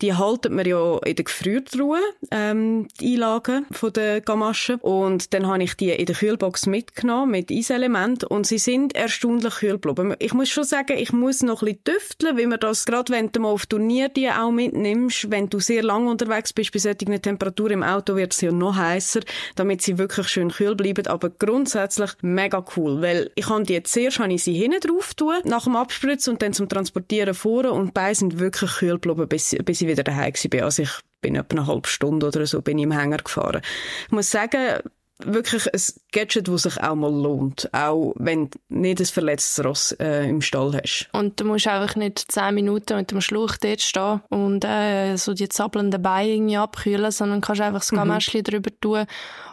die 0.03 0.15
halten 0.15 0.57
wir 0.57 0.67
ja 0.67 0.99
in 1.05 1.17
der 1.17 1.25
Gefriertruhe, 1.25 2.01
ähm, 2.31 2.89
die 3.01 3.15
Einlagen 3.15 3.67
von 3.71 3.93
der 3.93 4.21
Gamaschen 4.21 4.77
und 4.77 5.08
und 5.09 5.33
dann 5.33 5.47
habe 5.47 5.63
ich 5.63 5.75
die 5.75 5.89
in 5.89 6.05
der 6.05 6.15
Kühlbox 6.15 6.67
mitgenommen 6.67 7.33
mit 7.33 7.51
Eiselement 7.51 8.25
und 8.25 8.47
sie 8.47 8.59
sind 8.59 8.95
erstaunlich 8.95 9.55
kühl 9.55 9.79
geblieben. 9.79 10.15
Ich 10.19 10.35
muss 10.35 10.51
schon 10.51 10.65
sagen, 10.65 10.99
ich 10.99 11.15
muss 11.15 11.43
noch 11.43 11.63
ein 11.63 11.77
bisschen 11.77 11.85
tüfteln, 11.85 12.37
wie 12.37 12.47
man 12.47 12.61
das, 12.61 12.85
gerade 12.85 13.11
wenn 13.11 13.33
du 13.33 13.41
mal 13.41 13.49
auf 13.49 13.65
Turnier 13.65 14.11
die 14.11 14.29
auch 14.29 14.51
mitnimmst, 14.51 15.31
wenn 15.31 15.49
du 15.49 15.61
sehr 15.61 15.83
lang 15.83 16.09
unterwegs 16.09 16.53
bist, 16.53 16.73
bei 16.73 16.79
solchen 16.79 17.23
Temperaturen 17.23 17.73
im 17.73 17.83
Auto 17.83 18.17
wird 18.17 18.35
es 18.35 18.43
ja 18.43 18.53
noch 18.53 18.77
heißer, 18.77 19.21
damit 19.57 19.81
sie 19.81 19.97
wirklich 19.97 20.29
schön 20.29 20.51
kühl 20.51 20.75
bleiben. 20.75 21.07
Aber 21.07 21.31
grundsätzlich 21.31 22.11
mega 22.21 22.63
cool, 22.77 23.01
weil 23.01 23.31
ich 23.35 23.49
habe 23.49 23.63
die 23.63 23.73
jetzt 23.73 23.93
zuerst 23.93 24.19
habe 24.19 24.33
ich 24.33 24.45
sie 24.45 24.55
hinten 24.55 24.81
drauf 24.81 25.15
tun, 25.15 25.37
nach 25.45 25.65
dem 25.65 25.77
Abspritzen 25.77 26.35
und 26.35 26.43
dann 26.43 26.53
zum 26.53 26.69
Transportieren 26.69 27.33
vorne 27.33 27.73
und 27.73 27.95
beide 27.95 28.15
sind 28.15 28.39
wirklich 28.39 28.73
kühl 28.73 28.99
geblieben, 28.99 29.27
bis, 29.27 29.57
bis 29.65 29.81
ich 29.81 29.89
wieder 29.89 30.03
daheim 30.03 30.35
war. 30.35 30.63
Also 30.65 30.83
ich 30.83 30.93
bin 31.21 31.35
etwa 31.35 31.57
eine 31.57 31.67
halbe 31.67 31.89
Stunde 31.89 32.27
oder 32.27 32.47
so 32.47 32.63
bin 32.63 32.79
ich 32.79 32.85
im 32.85 32.93
Hänger 32.93 33.19
gefahren. 33.19 33.63
Ich 34.07 34.13
muss 34.13 34.31
sagen, 34.31 34.81
wirklich 35.19 35.67
ein 35.73 35.81
Gadget, 36.13 36.49
das 36.49 36.63
sich 36.63 36.81
auch 36.83 36.95
mal 36.95 37.13
lohnt. 37.13 37.69
Auch 37.73 38.15
wenn 38.17 38.51
du 38.51 38.59
nicht 38.69 39.01
ein 39.01 39.07
verletztes 39.07 39.65
Ross 39.65 39.93
äh, 39.93 40.29
im 40.29 40.41
Stall 40.41 40.75
hast. 40.75 41.09
Und 41.13 41.41
du 41.41 41.45
musst 41.45 41.67
einfach 41.67 41.97
nicht 41.97 42.31
zehn 42.31 42.55
Minuten 42.55 42.97
mit 42.97 43.11
dem 43.11 43.21
Schluch 43.21 43.57
dort 43.57 43.81
stehen 43.81 44.21
und 44.29 44.65
äh, 44.65 45.17
so 45.17 45.35
die 45.35 45.49
zappelnden 45.49 46.01
Beine 46.01 46.31
irgendwie 46.31 46.57
abkühlen, 46.57 47.11
sondern 47.11 47.41
kannst 47.41 47.61
einfach 47.61 47.81
das 47.81 47.91
Gamäschchen 47.91 48.41
mhm. 48.41 48.45
drüber 48.45 48.71
tun. 48.81 49.07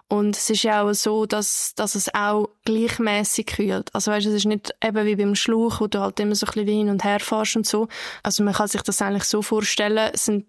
Und 0.08 0.38
es 0.38 0.50
ist 0.52 0.64
ja 0.64 0.84
auch 0.84 0.94
so, 0.94 1.26
dass, 1.26 1.74
dass 1.76 1.96
es 1.96 2.14
auch 2.14 2.50
gleichmäßig 2.64 3.48
kühlt. 3.48 3.90
Also 3.94 4.12
weißt, 4.12 4.28
es 4.28 4.36
ist 4.36 4.46
nicht 4.46 4.72
eben 4.84 5.06
wie 5.06 5.16
beim 5.16 5.34
Schluch, 5.34 5.82
wo 5.82 5.88
du 5.88 6.00
halt 6.00 6.20
immer 6.20 6.36
so 6.36 6.46
ein 6.46 6.52
bisschen 6.54 6.68
hin 6.68 6.90
und 6.90 7.04
her 7.04 7.20
fährst 7.20 7.56
und 7.56 7.66
so. 7.66 7.88
Also 8.22 8.44
man 8.44 8.54
kann 8.54 8.68
sich 8.68 8.84
das 8.84 9.02
eigentlich 9.02 9.24
so 9.24 9.42
vorstellen, 9.42 10.12
es 10.14 10.26
sind 10.26 10.46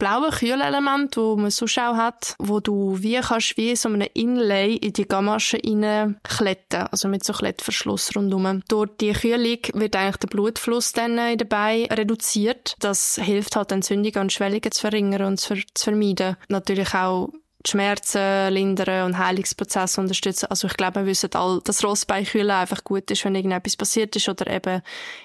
blaue 0.00 0.30
Kühlelement, 0.30 1.16
wo 1.16 1.36
man 1.36 1.50
sonst 1.50 1.78
auch 1.78 1.94
hat, 1.94 2.34
wo 2.38 2.58
du 2.58 2.96
wie 3.00 3.20
kannst 3.20 3.56
wie 3.56 3.76
so 3.76 3.88
eine 3.88 4.06
Inlay 4.06 4.74
in 4.74 4.92
die 4.92 5.06
Gamaschen 5.06 5.60
reinkletten, 5.84 6.88
also 6.90 7.06
mit 7.08 7.24
so 7.24 7.32
Klettverschluss 7.32 8.16
rundum. 8.16 8.62
Durch 8.68 8.90
die 9.00 9.12
Kühlung 9.12 9.58
wird 9.74 9.94
eigentlich 9.94 10.16
der 10.16 10.28
Blutfluss 10.28 10.92
dann 10.92 11.18
in 11.18 11.38
den 11.38 11.48
Beinen 11.48 11.86
reduziert. 11.86 12.74
Das 12.80 13.20
hilft 13.22 13.56
halt 13.56 13.72
Entzündungen 13.72 14.22
und 14.22 14.32
Schwellungen 14.32 14.72
zu 14.72 14.80
verringern 14.80 15.22
und 15.22 15.38
zu, 15.38 15.56
vermeiden. 15.78 16.36
Natürlich 16.48 16.94
auch 16.94 17.30
die 17.66 17.70
Schmerzen 17.70 18.52
lindern 18.52 19.06
und 19.06 19.18
Heilungsprozesse 19.18 20.00
unterstützen. 20.00 20.46
Also 20.50 20.66
ich 20.66 20.74
glaube, 20.74 21.00
wir 21.00 21.06
wissen 21.06 21.30
alle, 21.34 21.60
dass 21.62 21.84
Rossbeinkühlen 21.84 22.50
einfach 22.50 22.82
gut 22.84 23.10
ist, 23.10 23.24
wenn 23.24 23.34
irgendetwas 23.34 23.76
passiert 23.76 24.16
ist 24.16 24.28
oder 24.28 24.46
eben 24.50 24.82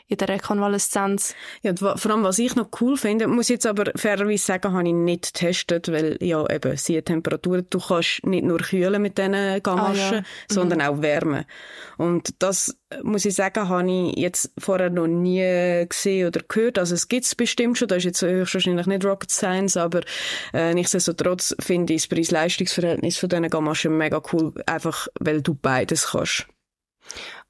in 0.07 0.17
der 0.17 0.29
Rekonvaleszenz. 0.29 1.33
Ja, 1.61 1.73
vor 1.75 2.11
allem, 2.11 2.23
was 2.23 2.39
ich 2.39 2.55
noch 2.55 2.69
cool 2.81 2.97
finde, 2.97 3.27
muss 3.27 3.49
ich 3.49 3.55
jetzt 3.55 3.65
aber 3.65 3.91
fairerweise 3.95 4.43
sagen, 4.43 4.73
habe 4.73 4.87
ich 4.87 4.93
nicht 4.93 5.33
getestet, 5.33 5.91
weil 5.91 6.17
ja 6.21 6.45
eben, 6.49 6.75
siehe 6.77 7.03
Temperatur, 7.03 7.61
du 7.61 7.79
kannst 7.79 8.25
nicht 8.25 8.43
nur 8.43 8.59
kühlen 8.59 9.01
mit 9.01 9.17
diesen 9.17 9.63
Gamaschen, 9.63 10.17
ah, 10.17 10.17
ja. 10.17 10.23
sondern 10.49 10.79
mhm. 10.79 10.85
auch 10.85 11.01
wärmen. 11.01 11.45
Und 11.97 12.35
das, 12.39 12.75
muss 13.03 13.25
ich 13.25 13.35
sagen, 13.35 13.69
habe 13.69 13.89
ich 13.89 14.17
jetzt 14.17 14.51
vorher 14.57 14.89
noch 14.89 15.07
nie 15.07 15.85
gesehen 15.87 16.27
oder 16.27 16.41
gehört. 16.47 16.77
Also 16.77 16.95
es 16.95 17.07
gibt 17.07 17.25
es 17.25 17.35
bestimmt 17.35 17.77
schon, 17.77 17.87
das 17.87 17.99
ist 17.99 18.21
jetzt 18.21 18.23
wahrscheinlich 18.23 18.85
nicht 18.85 19.05
Rocket 19.05 19.31
Science, 19.31 19.77
aber 19.77 20.01
äh, 20.53 20.73
nichtsdestotrotz 20.73 21.55
finde 21.59 21.93
ich 21.93 22.03
es 22.03 22.07
Preis-Leistungs-Verhältnis 22.25 23.17
von 23.17 23.29
diesen 23.29 23.49
Gammaschen 23.49 23.97
mega 23.97 24.21
cool, 24.33 24.53
einfach 24.65 25.07
weil 25.19 25.41
du 25.41 25.53
beides 25.53 26.07
kannst. 26.11 26.47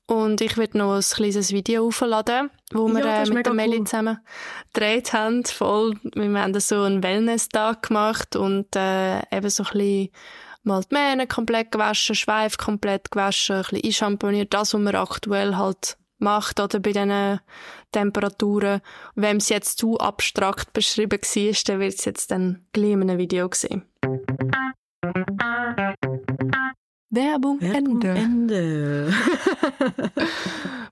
Und 0.08 0.40
ich 0.42 0.58
werde 0.58 0.78
noch 0.78 0.96
ein 0.96 1.02
kleines 1.02 1.52
Video 1.52 1.88
aufladen, 1.88 2.52
wo 2.72 2.88
wir 2.88 3.04
ja, 3.04 3.24
äh, 3.24 3.30
mit 3.30 3.46
der 3.46 3.54
Melli 3.54 3.80
cool. 3.80 3.86
zusammen 3.86 4.20
gedreht 4.72 5.14
haben. 5.14 5.44
Voll, 5.46 5.96
wir 6.14 6.42
haben 6.42 6.60
so 6.60 6.84
einen 6.84 7.02
Wellness-Tag 7.02 7.88
gemacht 7.88 8.36
und 8.36 8.76
äh, 8.76 9.20
eben 9.36 9.50
so 9.50 9.64
ein 9.64 9.72
bisschen 9.72 10.10
mal 10.64 10.84
die 10.84 10.94
Mähne 10.96 11.28
komplett 11.28 11.72
gewaschen, 11.72 12.16
Schweif 12.16 12.58
komplett 12.58 13.10
gewaschen, 13.10 13.58
ein 13.58 13.62
bisschen 13.64 13.84
einschamponiert, 13.84 14.54
das, 14.54 14.74
was 14.74 14.82
man 14.82 14.96
aktuell 14.96 15.56
halt 15.56 15.98
macht 16.18 16.60
oder 16.60 16.80
bei 16.80 16.92
diesen 16.92 17.40
Temperaturen. 17.92 18.82
Wenn 19.16 19.38
es 19.38 19.50
jetzt 19.50 19.80
zu 19.80 19.98
abstrakt 20.00 20.74
beschrieben 20.74 21.20
war, 21.20 21.56
dann 21.66 21.80
wird 21.80 21.94
es 21.96 22.06
jetzt 22.06 22.32
dann 22.32 22.66
gleich 22.74 22.92
in 22.92 23.02
einem 23.02 23.18
Video 23.18 23.50
sehen. 23.54 23.84
Werbung, 27.10 27.62
Werbung 27.62 28.02
Ende. 28.02 28.10
Ende. 28.10 29.14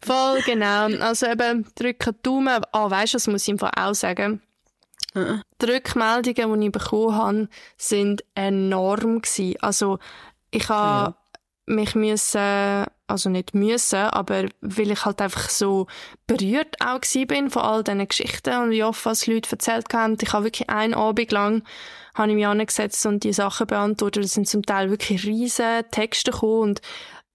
Voll 0.06 0.42
genau. 0.46 0.86
Also 1.02 1.28
eben 1.28 1.66
drücken 1.76 2.16
Daumen. 2.24 2.62
Ah, 2.72 2.86
oh, 2.86 2.90
weißt 2.90 3.14
du, 3.14 3.16
das 3.18 3.28
muss 3.28 3.48
ich 3.48 3.54
einfach 3.54 3.72
auch 3.76 3.94
sagen. 3.94 4.42
Uh 5.16 5.40
Die 5.62 5.66
Rückmeldungen, 5.66 6.60
die 6.60 6.66
ich 6.68 6.72
bekommen 6.72 7.16
habe, 7.16 7.50
sind 7.78 8.24
enorm 8.36 9.22
gewesen. 9.22 9.56
Also 9.62 10.00
ich 10.52 10.70
habe 10.70 11.16
ja. 11.68 11.76
mich 11.76 11.96
müssen 11.96 12.86
also 13.08 13.30
nicht 13.30 13.54
müssen, 13.54 14.00
aber 14.00 14.46
weil 14.62 14.92
ich 14.92 15.06
halt 15.06 15.22
einfach 15.22 15.50
so 15.50 15.88
berührt 16.26 16.76
auch 16.80 17.02
bin 17.28 17.50
von 17.50 17.62
all 17.62 17.84
diesen 17.84 18.08
Geschichten 18.08 18.56
und 18.58 18.72
wie 18.72 18.84
oft 18.84 19.06
was 19.06 19.28
Leute 19.28 19.52
erzählt 19.52 19.94
haben. 19.94 20.18
Ich 20.22 20.34
habe 20.34 20.46
wirklich 20.46 20.70
einen 20.70 20.94
Abend 20.94 21.32
lang 21.32 21.64
habe 22.14 22.30
ich 22.30 22.36
mich 22.36 22.48
angesetzt 22.48 23.06
und 23.06 23.24
die 23.24 23.34
Sachen 23.34 23.68
beantwortet. 23.68 24.26
Es 24.26 24.34
sind 24.34 24.48
zum 24.48 24.64
Teil 24.64 24.90
wirklich 24.90 25.26
riesige 25.26 25.86
Texte 25.92 26.32
gekommen 26.32 26.62
und 26.62 26.82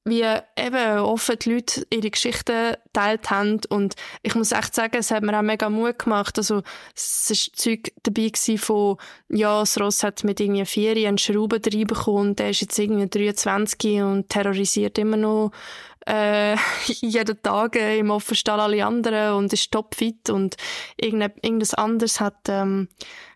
wie 0.08 0.24
eben 0.56 0.98
offen 1.00 1.38
die 1.38 1.52
Leute 1.52 1.86
ihre 1.90 2.10
Geschichten 2.10 2.76
teilt 2.92 3.30
haben 3.30 3.60
und 3.68 3.94
ich 4.22 4.34
muss 4.34 4.52
echt 4.52 4.74
sagen, 4.74 4.96
es 4.98 5.10
hat 5.10 5.22
mir 5.22 5.36
auch 5.38 5.42
mega 5.42 5.68
Mut 5.68 5.98
gemacht. 5.98 6.38
Also 6.38 6.62
es 6.94 7.28
war 7.28 7.54
Zeug 7.54 7.92
dabei 8.02 8.30
von, 8.56 8.96
ja, 9.28 9.60
das 9.60 9.78
Ross 9.78 10.02
hat 10.02 10.24
mit 10.24 10.40
irgendwie 10.40 10.64
vier 10.64 10.96
einen 11.08 11.18
Schrauben 11.18 11.60
reinbekommen 11.62 12.30
und 12.30 12.38
der 12.38 12.50
ist 12.50 12.60
jetzt 12.60 12.78
irgendwie 12.78 13.08
23 13.08 14.02
und 14.02 14.28
terrorisiert 14.28 14.98
immer 14.98 15.16
noch 15.16 15.52
äh, 16.08 16.56
jeden 16.86 17.42
Tag 17.42 17.76
äh, 17.76 17.98
im 17.98 18.10
Offenstall 18.10 18.60
alle 18.60 18.84
anderen 18.84 19.34
und 19.34 19.52
ist 19.52 19.70
topfit 19.70 20.30
und 20.30 20.56
irgendetwas 20.96 21.74
anderes 21.74 22.20
hat, 22.20 22.48
ähm, 22.48 22.88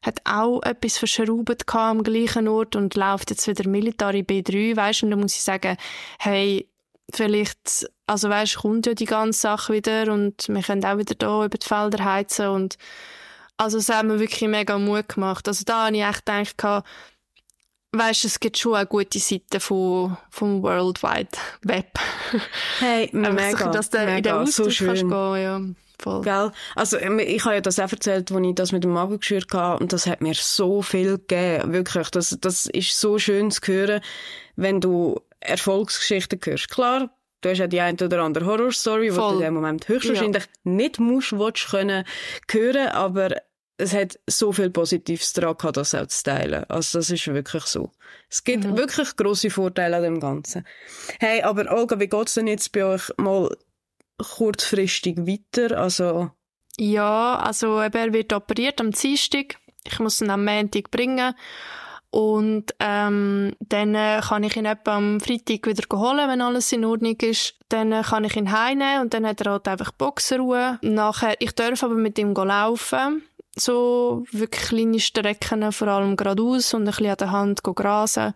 hat 0.03 0.21
auch 0.25 0.63
etwas 0.63 0.99
verschraubt 0.99 1.65
am 1.75 2.03
gleichen 2.03 2.49
Ort 2.49 2.75
und 2.75 2.95
läuft 2.95 3.31
jetzt 3.31 3.47
wieder 3.47 3.69
Military 3.69 4.21
B3, 4.21 4.77
weißt, 4.77 5.03
und 5.03 5.11
da 5.11 5.17
muss 5.17 5.35
ich 5.35 5.43
sagen, 5.43 5.77
hey, 6.19 6.69
vielleicht, 7.13 7.87
also 8.07 8.31
weißt, 8.31 8.57
kommt 8.57 8.87
ja 8.87 8.95
die 8.95 9.05
ganze 9.05 9.41
Sache 9.41 9.75
wieder 9.75 10.13
und 10.13 10.49
wir 10.49 10.63
können 10.63 10.85
auch 10.85 10.99
wieder 10.99 11.15
da 11.15 11.45
über 11.45 11.59
die 11.59 11.67
Felder 11.67 12.05
heizen 12.05 12.49
und 12.49 12.79
also 13.59 13.79
es 13.79 13.91
hat 13.91 14.07
mir 14.07 14.19
wirklich 14.19 14.49
mega 14.49 14.79
Mut 14.79 15.09
gemacht. 15.11 15.47
Also 15.47 15.63
da 15.65 15.87
habe 15.87 15.97
ich 15.97 16.03
echt 16.03 16.27
gedacht, 16.27 16.85
weißt, 17.93 18.25
es 18.25 18.41
gibt 18.41 18.59
schon 18.59 18.75
auch 18.75 18.89
gute 18.89 19.19
Seiten 19.19 19.61
von, 19.61 20.17
vom 20.31 20.63
World 20.63 21.03
Wide 21.03 21.39
Web. 21.63 21.99
Hey, 22.79 23.11
mega, 23.13 23.71
dass 23.71 23.91
du 23.91 23.99
in 23.99 24.23
den 24.23 24.47
so 24.47 24.65
kannst 24.65 24.77
schön. 24.77 25.09
gehen, 25.09 25.43
ja. 25.43 25.61
Voll. 25.99 26.23
Gell? 26.23 26.51
Also, 26.75 26.99
ähm, 26.99 27.21
ich 27.21 27.45
habe 27.45 27.55
ja 27.55 27.61
das 27.61 27.79
auch 27.79 27.93
erzählt, 27.93 28.33
als 28.33 28.47
ich 28.47 28.55
das 28.57 28.73
mit 28.73 28.83
dem 28.83 28.91
Magengeschwür 28.91 29.43
hatte, 29.53 29.83
und 29.83 29.93
das 29.93 30.07
hat 30.07 30.21
mir 30.21 30.35
so 30.35 30.83
viel 30.83 31.19
gegeben. 31.19 31.73
Wirklich. 31.73 32.11
Das, 32.11 32.37
das 32.41 32.67
ist 32.67 32.99
so 32.99 33.19
schön 33.19 33.53
zu 33.53 33.61
hören, 33.65 34.01
wenn 34.57 34.81
du 34.81 35.21
Erfolgsgeschichten 35.39 36.41
hörst. 36.43 36.71
Klar, 36.71 37.11
du 37.41 37.51
hast 37.51 37.59
ja 37.59 37.69
die 37.69 37.81
eine 37.81 37.97
oder 38.03 38.23
andere 38.23 38.47
Horrorstory, 38.47 39.11
die 39.11 39.17
du 39.17 39.31
in 39.35 39.41
dem 39.41 39.55
Moment 39.55 39.87
höchstwahrscheinlich 39.89 40.45
nicht 40.65 40.99
musst, 40.99 41.39
willst, 41.39 41.71
können 41.71 42.05
hören, 42.51 42.89
aber 42.89 43.37
es 43.83 43.93
hat 43.95 44.19
so 44.29 44.53
viel 44.53 44.71
Positives 44.71 45.33
daran 45.33 45.57
gehabt, 45.57 45.77
das 45.77 45.95
auch 45.95 46.07
zu 46.07 46.23
teilen. 46.25 46.65
Also, 46.69 46.99
das 46.99 47.11
ist 47.11 47.27
wirklich 47.27 47.65
so. 47.65 47.91
Es 48.31 48.45
gibt 48.45 48.65
Mhm. 48.65 48.77
wirklich 48.77 49.17
grosse 49.17 49.51
Vorteile 49.51 49.97
an 49.97 50.03
dem 50.05 50.21
Ganzen. 50.21 50.67
Hey, 51.21 51.43
aber 51.43 51.71
Olga, 51.71 51.99
wie 52.01 52.09
geht's 52.09 52.35
denn 52.35 52.47
jetzt 52.47 52.73
bei 52.73 52.85
euch 52.85 53.11
mal 53.17 53.51
kurzfristig 54.19 55.19
weiter? 55.19 55.79
Also, 55.79 56.31
Ja, 56.79 57.37
also 57.37 57.83
eben, 57.83 57.97
er 57.99 58.13
wird 58.13 58.33
operiert 58.33 58.81
am 58.81 58.93
Dienstag. 58.93 59.57
Ich 59.85 59.99
muss 59.99 60.21
ihn 60.23 60.31
am 60.31 60.45
Montag 60.45 60.91
bringen. 60.91 61.35
Und 62.11 62.75
ähm, 62.79 63.55
dann 63.61 63.95
äh, 63.95 64.21
kann 64.23 64.43
ich 64.45 64.57
ihn 64.57 64.67
etwa 64.67 64.97
am 64.97 65.19
Freitag 65.19 65.67
wieder 65.67 65.99
holen, 65.99 66.29
wenn 66.29 66.43
alles 66.43 66.71
in 66.73 66.85
Ordnung 66.85 67.17
ist. 67.23 67.55
Dann 67.71 67.91
äh, 67.91 68.03
kann 68.03 68.25
ich 68.25 68.37
ihn 68.37 68.53
heimnehmen 68.53 69.01
und 69.01 69.15
dann 69.15 69.27
hat 69.27 69.41
er 69.41 69.53
halt 69.53 69.67
einfach 69.67 69.93
Boxenruhe. 69.93 70.79
Nachher, 70.83 71.37
ich 71.41 71.53
darf 71.55 71.83
aber 71.83 71.95
mit 71.95 72.19
ihm 72.19 72.35
laufen. 72.35 73.23
So 73.55 74.25
wirklich 74.33 74.69
kleine 74.69 75.01
Strecken, 75.01 75.73
vor 75.73 75.89
allem 75.89 76.17
geradeaus 76.17 76.73
und 76.75 76.83
ein 76.83 76.87
bisschen 76.87 77.11
an 77.11 77.17
der 77.19 77.31
Hand 77.33 77.63
grasen. 77.63 78.35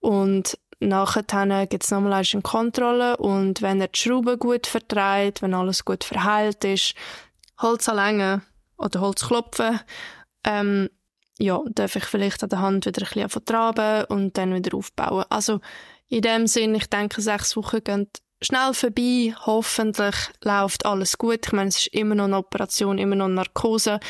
Und 0.00 0.58
nachher 0.80 1.66
gibt 1.66 1.84
es 1.84 1.90
nochmal 1.90 2.12
eine 2.12 2.42
Kontrolle 2.42 3.16
und 3.16 3.62
wenn 3.62 3.80
er 3.80 3.88
die 3.88 3.98
Schrauben 3.98 4.38
gut 4.38 4.66
vertreibt, 4.66 5.42
wenn 5.42 5.54
alles 5.54 5.84
gut 5.84 6.04
verheilt 6.04 6.64
ist, 6.64 6.94
Holz 7.58 7.88
anlängen 7.88 8.42
oder 8.76 9.00
Holz 9.00 9.26
klopfen, 9.26 9.80
ähm, 10.44 10.90
ja, 11.38 11.60
darf 11.70 11.96
ich 11.96 12.04
vielleicht 12.04 12.42
an 12.42 12.48
der 12.48 12.60
Hand 12.60 12.86
wieder 12.86 13.02
ein 13.02 13.08
bisschen 13.08 13.28
vertraben 13.28 14.04
und 14.06 14.36
dann 14.36 14.54
wieder 14.54 14.76
aufbauen. 14.76 15.24
Also 15.28 15.60
in 16.08 16.22
dem 16.22 16.46
Sinn, 16.46 16.74
ich 16.74 16.88
denke, 16.88 17.20
sechs 17.20 17.56
Wochen 17.56 17.82
gehen 17.82 18.08
schnell 18.40 18.74
vorbei. 18.74 19.34
Hoffentlich 19.44 20.14
läuft 20.42 20.86
alles 20.86 21.18
gut. 21.18 21.46
Ich 21.46 21.52
meine, 21.52 21.68
es 21.68 21.78
ist 21.78 21.94
immer 21.94 22.14
noch 22.14 22.24
eine 22.24 22.38
Operation, 22.38 22.98
immer 22.98 23.16
noch 23.16 23.26
eine 23.26 23.34
Narkose, 23.34 24.00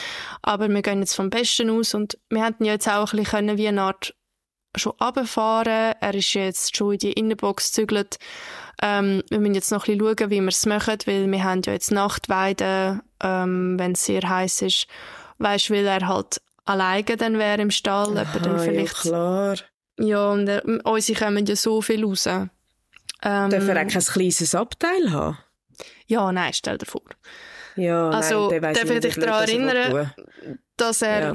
aber 0.43 0.69
wir 0.69 0.83
gehen 0.83 1.01
jetzt 1.01 1.15
vom 1.15 1.31
Besten 1.31 1.71
aus 1.71 1.95
und 1.95 2.19
wir 2.29 2.45
hätten 2.45 2.65
ja 2.65 2.73
jetzt 2.73 2.89
auch 2.89 3.13
ein 3.13 3.19
bisschen 3.19 3.25
können 3.25 3.59
wie 3.59 3.69
eine 3.69 3.83
Art 3.83 4.15
schon 4.77 4.93
runterfahren. 5.01 5.95
Er 6.01 6.15
ist 6.15 6.35
jetzt 6.35 6.77
schon 6.77 6.93
in 6.93 6.99
die 6.99 7.13
Innenbox 7.13 7.73
gezügelt. 7.73 8.19
Ähm, 8.83 9.23
wir 9.31 9.41
müssen 9.41 9.55
jetzt 9.55 9.73
noch 9.73 9.87
ein 9.89 9.99
bisschen 9.99 10.17
schauen, 10.17 10.31
wie 10.31 10.41
wir 10.41 10.49
es 10.49 10.67
machen, 10.67 10.99
weil 11.07 11.31
wir 11.31 11.45
haben 11.45 11.63
ja 11.65 11.73
jetzt 11.73 11.93
Nachtweide, 11.93 13.01
ähm, 13.23 13.79
wenn 13.79 13.93
es 13.93 14.05
sehr 14.05 14.29
heiß 14.29 14.63
ist. 14.63 14.87
Weißt, 15.39 15.71
weil 15.71 15.87
er 15.87 16.07
halt 16.07 16.41
alleine 16.65 17.17
dann 17.17 17.39
wäre 17.39 17.63
im 17.63 17.71
Stall, 17.71 18.17
er 18.17 18.25
dann 18.25 18.57
ah, 18.57 18.59
vielleicht... 18.59 19.05
ja, 19.05 19.11
klar. 19.11 19.57
Ja, 19.99 20.31
und 20.31 20.47
er, 20.47 20.63
unsere 20.85 21.19
kommen 21.19 21.47
ja 21.47 21.57
so 21.57 21.81
viel 21.81 22.05
raus. 22.05 22.29
Ähm, 23.29 23.51
Darf 23.51 23.69
er 23.69 23.75
auch 23.87 23.89
kein 23.91 24.03
kleines 24.03 24.55
Abteil 24.55 25.11
haben? 25.13 25.39
ja, 26.07 26.31
nein, 26.33 26.53
stell 26.53 26.79
dir 26.79 26.87
vor. 26.87 27.03
Ja, 27.75 28.09
Also, 28.11 28.49
nein, 28.51 28.63
darf 28.63 28.85
ich 28.89 29.01
dich 29.01 29.15
daran 29.17 29.49
er 29.49 29.49
erinnern, 29.49 30.13
Dass 30.77 31.03
er 31.03 31.35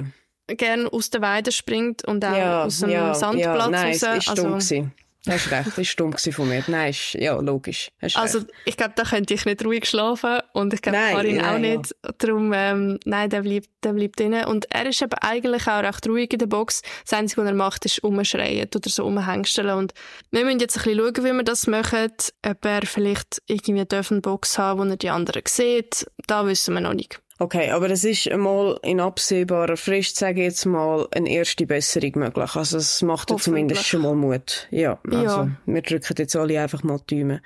Ja. 0.49 0.55
gerne 0.55 0.91
aus 0.91 1.09
der 1.09 1.21
Weide 1.21 1.51
springt 1.51 2.07
und 2.07 2.23
auch 2.25 2.35
ja, 2.35 2.63
aus 2.63 2.79
dem 2.79 2.89
ja, 2.89 3.13
Sandplatz 3.13 3.63
ja, 3.63 3.69
nein, 3.69 3.87
raus. 3.91 4.17
ist 4.17 4.29
also. 4.29 4.81
Hast 5.29 5.51
recht, 5.51 5.77
ist 5.77 5.99
dumm 5.99 6.09
gewesen 6.09 6.33
von 6.33 6.49
mir. 6.49 6.63
Nein, 6.65 6.89
ist, 6.89 7.13
ja, 7.13 7.39
logisch. 7.39 7.91
Hast 8.01 8.17
also 8.17 8.39
recht. 8.39 8.49
ich 8.65 8.75
glaube, 8.75 8.93
da 8.95 9.03
könnte 9.03 9.35
ich 9.35 9.45
nicht 9.45 9.63
ruhig 9.63 9.87
schlafen 9.87 10.39
und 10.53 10.73
ich 10.73 10.81
glaube, 10.81 10.97
Nein, 10.97 11.15
Karin 11.15 11.39
auch 11.39 11.43
nein, 11.43 11.63
ja. 11.63 11.77
nicht. 11.77 11.95
Darum, 12.17 12.51
ähm, 12.55 12.99
nein, 13.05 13.29
der 13.29 13.43
bleibt, 13.43 13.69
der 13.83 13.93
bleibt 13.93 14.19
drin. 14.19 14.33
Und 14.45 14.65
er 14.71 14.87
ist 14.87 14.99
eben 14.99 15.13
eigentlich 15.21 15.67
auch 15.67 15.83
recht 15.83 16.07
ruhig 16.07 16.33
in 16.33 16.39
der 16.39 16.47
Box. 16.47 16.81
Das 17.03 17.13
Einzige, 17.13 17.41
was 17.41 17.49
er 17.49 17.55
macht, 17.55 17.85
ist 17.85 18.03
umschreien 18.03 18.67
oder 18.75 18.89
so 18.89 19.05
umhängsteln. 19.05 19.77
Und 19.77 19.93
wir 20.31 20.43
müssen 20.43 20.59
jetzt 20.59 20.77
ein 20.77 20.83
bisschen 20.83 20.99
schauen, 20.99 21.23
wie 21.23 21.37
wir 21.37 21.43
das 21.43 21.67
machen. 21.67 22.11
Ob 22.43 22.65
er 22.65 22.81
vielleicht 22.87 23.43
irgendwie 23.45 23.85
darf 23.85 24.11
eine 24.11 24.21
Box 24.21 24.57
haben, 24.57 24.79
wo 24.79 24.83
er 24.85 24.97
die 24.97 25.11
anderen 25.11 25.43
sieht. 25.47 26.07
Da 26.25 26.47
wissen 26.47 26.73
wir 26.73 26.81
noch 26.81 26.93
nicht. 26.93 27.20
Okay, 27.41 27.71
aber 27.71 27.89
es 27.89 28.03
ist 28.03 28.27
einmal 28.27 28.79
in 28.83 28.99
absehbarer 28.99 29.75
Frist, 29.75 30.15
sage 30.15 30.41
ich 30.41 30.45
jetzt 30.49 30.65
mal, 30.67 31.07
eine 31.09 31.27
erste 31.27 31.65
Besserung 31.65 32.11
möglich. 32.15 32.55
Also 32.55 32.77
es 32.77 33.01
macht 33.01 33.31
ja 33.31 33.37
zumindest 33.37 33.83
schon 33.87 34.03
mal 34.03 34.13
Mut. 34.13 34.67
Ja, 34.69 34.99
also 35.09 35.23
Ja. 35.25 35.49
wir 35.65 35.81
drücken 35.81 36.13
jetzt 36.19 36.35
alle 36.35 36.61
einfach 36.61 36.83
mal 36.83 36.99
die 37.09 37.21
Daumen. 37.21 37.41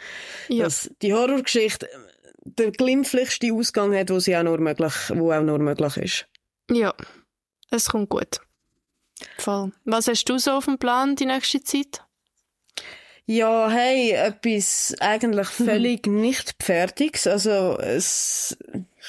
Ja. 0.50 0.66
Dass 0.66 0.92
die 1.02 1.14
Horrorgeschichte 1.14 1.88
der 2.44 2.72
glimpflichste 2.72 3.54
Ausgang 3.54 3.96
hat, 3.96 4.10
wo 4.10 4.20
sie 4.20 4.36
auch 4.36 4.44
nur 4.44 4.58
möglich, 4.58 4.94
wo 5.14 5.32
auch 5.32 5.42
nur 5.42 5.60
möglich 5.60 5.96
ist. 5.96 6.28
Ja, 6.70 6.94
es 7.72 7.88
kommt 7.88 8.10
gut. 8.10 8.42
Voll. 9.38 9.72
Was 9.86 10.10
hast 10.10 10.26
du 10.26 10.38
so 10.38 10.52
auf 10.52 10.66
dem 10.66 10.78
Plan 10.78 11.16
die 11.16 11.26
nächste 11.26 11.64
Zeit? 11.64 12.04
Ja, 13.28 13.70
hey, 13.70 14.12
etwas 14.12 14.94
eigentlich 15.00 15.48
völlig 15.70 16.06
nicht 16.06 16.54
Fertiges. 16.62 17.26
Also, 17.28 17.78
es 17.80 18.58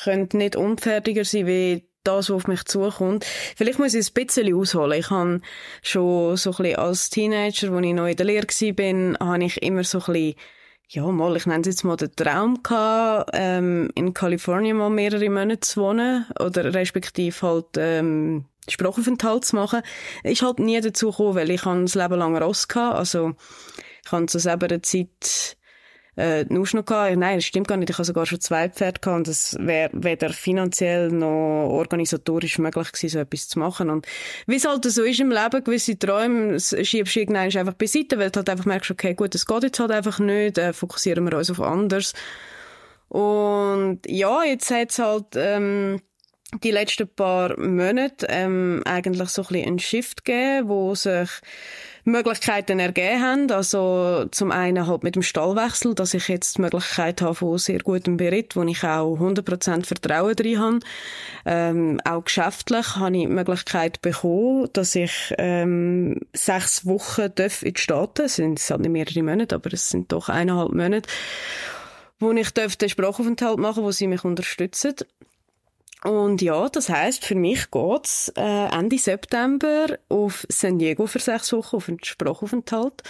könnte 0.02 0.36
nicht 0.36 0.56
unfertiger 0.56 1.24
sein 1.24 1.46
wie 1.46 1.88
das, 2.04 2.30
was 2.30 2.30
auf 2.30 2.46
mich 2.46 2.64
zukommt. 2.64 3.24
Vielleicht 3.56 3.78
muss 3.78 3.94
ich 3.94 4.08
ein 4.08 4.14
bisschen 4.14 4.54
ausholen. 4.54 5.00
Ich 5.00 5.10
habe 5.10 5.40
schon 5.82 6.36
so 6.36 6.50
ein 6.50 6.56
bisschen 6.56 6.76
als 6.76 7.10
Teenager, 7.10 7.72
als 7.72 7.84
ich 7.84 7.94
noch 7.94 8.06
in 8.06 8.16
der 8.16 8.26
Lehre 8.26 8.46
war, 8.46 9.28
habe 9.28 9.44
ich 9.44 9.62
immer 9.62 9.84
so 9.84 9.98
ein 9.98 10.12
bisschen 10.12 10.34
ja, 10.88 11.04
mal, 11.10 11.36
ich 11.36 11.46
nenne 11.46 11.62
es 11.62 11.66
jetzt 11.66 11.84
mal 11.84 11.96
den 11.96 12.14
Traum 12.14 12.62
gehabt, 12.62 13.30
ähm, 13.32 13.90
in 13.96 14.14
Kalifornien 14.14 14.76
mal 14.76 14.90
mehrere 14.90 15.28
Monate 15.28 15.60
zu 15.60 15.80
wohnen 15.80 16.26
oder 16.38 16.72
respektive 16.74 17.42
halt 17.42 17.66
ähm, 17.76 18.44
Sprachaufenthalt 18.68 19.44
zu 19.44 19.56
machen. 19.56 19.82
Ist 20.22 20.42
halt 20.42 20.60
nie 20.60 20.80
dazu 20.80 21.10
gekommen, 21.10 21.34
weil 21.34 21.50
ich 21.50 21.62
das 21.62 21.94
Leben 21.96 22.18
lang 22.18 22.36
Ross 22.36 22.68
gehabt, 22.68 22.96
also 22.96 23.32
ich 24.04 24.12
habe 24.12 24.26
zu 24.26 24.38
selber 24.38 24.80
Zeit 24.82 25.56
äh, 26.16 26.44
nur 26.48 26.66
noch 26.72 26.84
gehabt. 26.84 27.16
Nein, 27.16 27.36
das 27.38 27.44
stimmt 27.44 27.68
gar 27.68 27.76
nicht. 27.76 27.90
Ich 27.90 27.96
habe 27.96 28.04
sogar 28.04 28.26
schon 28.26 28.40
zwei 28.40 28.68
Pferde 28.68 29.00
gehabt 29.00 29.18
und 29.18 29.28
es 29.28 29.56
wäre 29.60 29.90
weder 29.92 30.30
finanziell 30.30 31.10
noch 31.10 31.68
organisatorisch 31.68 32.58
möglich 32.58 32.92
gewesen, 32.92 33.08
so 33.10 33.18
etwas 33.18 33.48
zu 33.48 33.58
machen. 33.58 33.90
Und 33.90 34.06
wie 34.46 34.56
es 34.56 34.66
halt 34.66 34.84
so 34.84 35.02
ist 35.02 35.20
im 35.20 35.30
Leben, 35.30 35.64
gewisse 35.64 35.98
Träume 35.98 36.58
schiebst 36.58 37.16
du 37.16 37.20
irgendwann 37.20 37.56
einfach 37.56 37.74
beiseite, 37.74 38.18
weil 38.18 38.30
du 38.30 38.38
halt 38.38 38.50
einfach 38.50 38.64
merkst, 38.66 38.90
okay, 38.90 39.14
gut, 39.14 39.34
das 39.34 39.46
geht 39.46 39.62
jetzt 39.62 39.80
halt 39.80 39.90
einfach 39.90 40.18
nicht, 40.18 40.58
äh, 40.58 40.72
fokussieren 40.72 41.24
wir 41.24 41.36
uns 41.36 41.50
auf 41.50 41.60
anderes. 41.60 42.14
Und 43.08 44.00
ja, 44.06 44.42
jetzt 44.44 44.70
hat 44.70 44.90
es 44.90 44.98
halt 44.98 45.26
ähm, 45.36 46.00
die 46.62 46.70
letzten 46.70 47.08
paar 47.08 47.58
Monate 47.58 48.26
ähm, 48.28 48.82
eigentlich 48.84 49.28
so 49.28 49.42
ein 49.42 49.48
bisschen 49.48 49.66
einen 49.66 49.78
Shift 49.78 50.24
gegeben, 50.24 50.68
wo 50.68 50.94
sich 50.94 51.28
Möglichkeiten 52.06 52.78
ergeben 52.78 53.22
haben. 53.22 53.50
Also 53.50 54.26
zum 54.30 54.52
einen 54.52 54.86
halt 54.86 55.02
mit 55.02 55.16
dem 55.16 55.22
Stallwechsel, 55.22 55.94
dass 55.94 56.14
ich 56.14 56.28
jetzt 56.28 56.56
die 56.56 56.62
Möglichkeit 56.62 57.20
habe 57.20 57.34
von 57.34 57.58
sehr 57.58 57.80
gutem 57.80 58.16
Beritt, 58.16 58.54
wo 58.54 58.62
ich 58.62 58.84
auch 58.84 59.18
100% 59.18 59.84
Vertrauen 59.84 60.36
drin 60.36 60.60
habe. 60.60 60.80
Ähm, 61.44 62.00
auch 62.04 62.24
geschäftlich 62.24 62.96
habe 62.96 63.16
ich 63.16 63.22
die 63.22 63.26
Möglichkeit 63.26 64.00
bekommen, 64.02 64.68
dass 64.72 64.94
ich 64.94 65.34
ähm, 65.38 66.20
sechs 66.32 66.86
Wochen 66.86 67.32
darf 67.34 67.62
in 67.62 67.74
die 67.74 67.80
Staaten, 67.80 68.26
es 68.26 68.36
sind 68.36 68.60
halt 68.70 68.80
nicht 68.80 68.90
mehrere 68.90 69.22
Monate, 69.22 69.56
aber 69.56 69.72
es 69.72 69.90
sind 69.90 70.12
doch 70.12 70.28
eineinhalb 70.28 70.72
Monate, 70.72 71.08
wo 72.20 72.30
ich 72.32 72.50
darf 72.52 72.76
den 72.76 72.88
Sprachaufenthalt 72.88 73.58
machen 73.58 73.82
wo 73.82 73.90
sie 73.90 74.06
mich 74.06 74.24
unterstützen. 74.24 74.94
Und 76.06 76.40
ja, 76.40 76.68
das 76.68 76.88
heißt, 76.88 77.24
für 77.24 77.34
mich 77.34 77.68
geht's 77.72 78.32
äh, 78.36 78.68
Ende 78.68 78.96
September 78.96 79.98
auf 80.08 80.46
San 80.48 80.78
Diego 80.78 81.08
für 81.08 81.18
sechs 81.18 81.52
Wochen 81.52 81.76
auf 81.76 81.88
einen 81.88 81.98
Sprachaufenthalt. 82.00 83.02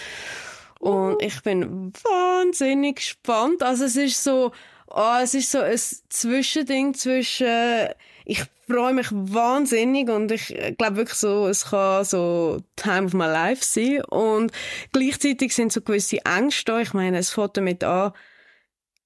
Und 0.81 1.21
ich 1.21 1.43
bin 1.43 1.93
wahnsinnig 1.93 2.97
gespannt. 2.97 3.63
Also 3.63 3.85
es 3.85 3.97
ist 3.97 4.25
so, 4.25 4.51
oh, 4.89 5.17
es 5.23 5.35
ist 5.35 5.51
so 5.51 5.61
ein 5.61 5.79
Zwischending 6.09 6.95
zwischen, 6.95 7.89
ich 8.25 8.45
freue 8.67 8.95
mich 8.95 9.09
wahnsinnig 9.11 10.09
und 10.09 10.33
ich 10.33 10.57
glaube 10.79 10.97
wirklich 10.97 11.19
so, 11.19 11.49
es 11.49 11.67
kann 11.67 12.03
so 12.03 12.63
Time 12.77 13.09
of 13.09 13.13
my 13.13 13.27
life 13.27 13.63
sein. 13.63 14.03
Und 14.05 14.53
gleichzeitig 14.93 15.55
sind 15.55 15.71
so 15.71 15.83
gewisse 15.83 16.25
Ängste 16.25 16.73
da. 16.73 16.81
Ich 16.81 16.95
meine, 16.95 17.19
es 17.19 17.29
fängt 17.29 17.59
damit 17.59 17.85
an, 17.85 18.13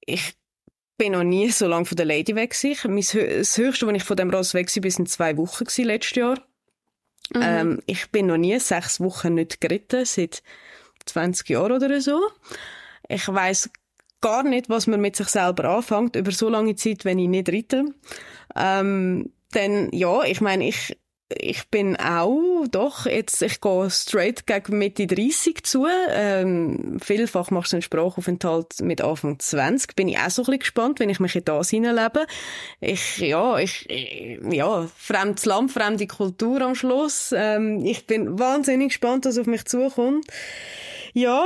ich 0.07 0.40
bin 1.01 1.13
noch 1.13 1.25
nie 1.25 1.49
so 1.51 1.67
lange 1.67 1.87
von 1.87 1.97
der 1.97 2.05
Lady 2.05 2.35
weg 2.37 2.51
gewesen. 2.51 2.95
Das 2.95 3.57
Höchste, 3.57 3.87
als 3.87 3.97
ich 3.97 4.05
von 4.05 4.19
dem 4.19 4.29
Ross 4.29 4.53
weg 4.53 4.69
war, 4.69 4.85
waren 4.85 5.07
zwei 5.07 5.37
Wochen 5.39 5.65
gewesen, 5.65 5.87
letztes 5.87 6.17
Jahr. 6.17 6.39
Mhm. 7.35 7.43
Ähm, 7.43 7.83
ich 7.87 8.11
bin 8.11 8.27
noch 8.27 8.37
nie 8.37 8.61
sechs 8.61 9.01
Wochen 9.01 9.33
nicht 9.33 9.63
geritten, 9.63 10.05
seit 10.05 10.43
20 11.07 11.49
Jahren 11.49 11.73
oder 11.73 12.03
so. 12.03 12.21
Ich 13.09 13.27
weiß 13.27 13.71
gar 14.21 14.43
nicht, 14.43 14.69
was 14.69 14.87
man 14.89 15.01
mit 15.01 15.17
sich 15.17 15.29
selber 15.29 15.71
anfängt, 15.71 16.17
über 16.17 16.33
so 16.33 16.51
lange 16.51 16.77
Zeit, 16.77 17.07
wenn 17.07 17.19
ich 17.19 17.29
nicht 17.29 17.49
reite. 17.49 17.87
Ähm, 18.55 19.33
denn 19.55 19.89
ja, 19.93 20.23
ich 20.25 20.43
meine, 20.43 20.69
ich 20.69 20.99
ich 21.39 21.69
bin 21.69 21.97
auch, 21.97 22.67
doch, 22.71 23.07
jetzt, 23.07 23.41
ich 23.43 23.61
gehe 23.61 23.89
straight 23.91 24.47
gegen 24.47 24.79
Mitte 24.79 25.07
30 25.07 25.63
zu. 25.63 25.87
Ähm, 26.11 26.99
vielfach 27.01 27.51
machst 27.51 27.73
du 27.73 27.77
einen 27.77 27.83
Sprachaufenthalt 27.83 28.81
mit 28.81 29.01
Anfang 29.01 29.39
20. 29.39 29.95
Bin 29.95 30.09
ich 30.09 30.19
auch 30.19 30.31
so 30.31 30.43
ein 30.43 30.47
bisschen 30.47 30.59
gespannt, 30.59 31.01
wenn 31.01 31.09
ich 31.09 31.21
mich 31.21 31.37
in 31.37 31.45
das 31.45 31.71
hineinlebe. 31.71 32.27
Ich, 32.81 33.19
ja, 33.19 33.59
ich, 33.59 33.87
ja, 34.51 34.89
fremdes 34.97 35.45
Land, 35.45 35.71
fremde 35.71 36.07
Kultur 36.09 36.63
am 36.63 36.75
Schluss. 36.75 37.33
Ähm, 37.37 37.85
ich 37.85 38.07
bin 38.07 38.39
wahnsinnig 38.39 38.89
gespannt, 38.89 39.25
was 39.25 39.39
auf 39.39 39.47
mich 39.47 39.65
zukommt. 39.67 40.27
Ja, 41.13 41.45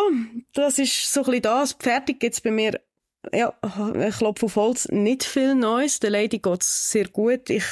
das 0.55 0.79
ist 0.79 1.13
so 1.13 1.21
ein 1.21 1.27
bisschen 1.27 1.43
das. 1.43 1.77
Fertig 1.79 2.21
geht's 2.21 2.41
bei 2.41 2.51
mir 2.51 2.81
ja, 3.33 3.55
ich 4.07 4.19
klopfe 4.19 4.47
auf 4.47 4.57
Holz, 4.57 4.89
nicht 4.89 5.25
viel 5.25 5.55
Neues. 5.55 5.99
Der 5.99 6.11
Lady 6.11 6.41
geht's 6.41 6.91
sehr 6.91 7.09
gut. 7.09 7.49
Ich 7.49 7.65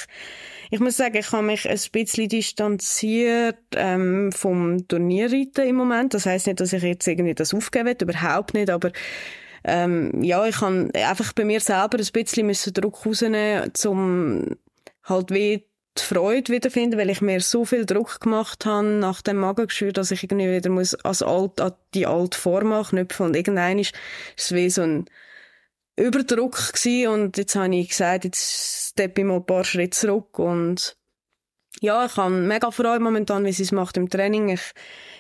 ich 0.73 0.81
muss 0.81 0.97
sagen, 0.97 1.19
ich 1.19 1.31
habe 1.33 1.43
mich 1.43 1.69
ein 1.69 1.79
bisschen 1.93 2.31
distanziert 2.31 3.59
ähm, 3.77 4.33
vom 4.33 4.89
Turnierreiten 4.89 5.69
im 5.69 5.77
Moment. 5.77 6.15
Das 6.15 6.25
heißt 6.25 6.47
nicht, 6.47 6.61
dass 6.61 6.73
ich 6.73 6.83
jetzt 6.83 7.07
irgendwie 7.07 7.35
das 7.35 7.53
aufgeben 7.53 7.89
will, 7.89 7.97
überhaupt 8.01 8.55
nicht, 8.55 8.71
aber 8.71 8.91
ähm, 9.65 10.25
ja, 10.25 10.47
ich 10.47 10.57
kann 10.57 10.91
einfach 10.93 11.35
bei 11.35 11.45
mir 11.45 11.61
selber 11.61 11.99
ein 11.99 12.09
bisschen 12.15 12.47
müssen 12.47 12.73
Druck 12.73 13.05
rausnehmen, 13.05 13.71
um 13.85 14.57
halt 15.05 15.31
wie 15.31 15.67
die 15.99 16.03
Freude 16.03 16.51
wiederfinden, 16.51 16.99
weil 16.99 17.11
ich 17.11 17.21
mir 17.21 17.43
so 17.43 17.67
viel 17.67 17.85
Druck 17.85 18.21
gemacht 18.21 18.65
habe 18.65 18.87
nach 18.87 19.21
dem 19.21 19.37
Magengeschwür, 19.37 19.93
dass 19.93 20.11
ich 20.11 20.23
irgendwie 20.23 20.51
wieder 20.51 20.71
muss 20.71 20.95
als 21.05 21.23
alt, 21.23 21.61
an 21.61 21.73
die 21.93 22.07
alte 22.07 22.39
Form 22.39 22.73
anknüpfen 22.73 23.27
und 23.27 23.37
irgendein 23.37 23.79
ist 23.79 23.95
es 24.39 24.55
wie 24.55 24.71
so 24.71 24.81
ein 24.81 25.05
Überdruck 25.97 26.73
gewesen 26.73 27.09
und 27.09 27.37
jetzt 27.37 27.55
habe 27.55 27.75
ich 27.77 27.91
gesagt, 27.91 28.25
jetzt 28.25 28.91
steppe 28.91 29.21
ich 29.21 29.27
mal 29.27 29.37
ein 29.37 29.47
paar 29.47 29.65
Schritte 29.65 29.97
zurück 29.97 30.39
und 30.39 30.97
ja, 31.81 32.05
ich 32.05 32.17
habe 32.17 32.31
mega 32.31 32.71
Freude 32.71 33.01
momentan, 33.01 33.45
wie 33.45 33.53
sie 33.53 33.65
es 33.65 33.73
macht 33.73 33.97
im 33.97 34.09
Training. 34.09 34.51
Ich, 34.51 34.73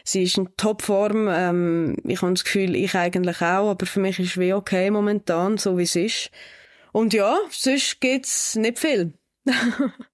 sie 0.04 0.22
ist 0.22 0.36
in 0.36 0.54
Topform. 0.56 1.28
Ähm, 1.28 1.96
ich 2.04 2.22
habe 2.22 2.32
das 2.34 2.44
Gefühl, 2.44 2.76
ich 2.76 2.94
eigentlich 2.94 3.40
auch, 3.40 3.70
aber 3.70 3.86
für 3.86 4.00
mich 4.00 4.18
ist 4.20 4.38
wie 4.38 4.52
okay 4.52 4.90
momentan, 4.90 5.58
so 5.58 5.78
wie 5.78 5.82
es 5.82 5.96
ist. 5.96 6.30
Und 6.92 7.14
ja, 7.14 7.36
sonst 7.50 8.00
gibt's 8.00 8.54
nicht 8.54 8.78
viel. 8.78 9.14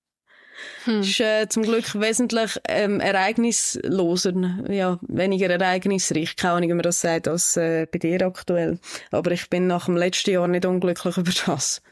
Hm. 0.84 1.00
ist 1.00 1.20
äh, 1.20 1.48
zum 1.48 1.62
Glück 1.62 1.98
wesentlich 2.00 2.58
ähm, 2.68 3.00
ereignisloser, 3.00 4.32
ja, 4.68 4.98
weniger 5.02 5.50
ereignisreich, 5.50 6.36
keine 6.36 6.54
Ahnung, 6.54 6.70
wie 6.70 6.74
man 6.74 6.82
das 6.82 7.00
sagt, 7.00 7.28
als 7.28 7.56
äh, 7.56 7.86
bei 7.90 7.98
dir 7.98 8.22
aktuell. 8.26 8.78
Aber 9.10 9.30
ich 9.30 9.48
bin 9.50 9.66
nach 9.66 9.86
dem 9.86 9.96
letzten 9.96 10.30
Jahr 10.30 10.48
nicht 10.48 10.66
unglücklich 10.66 11.16
über 11.16 11.32
das. 11.46 11.82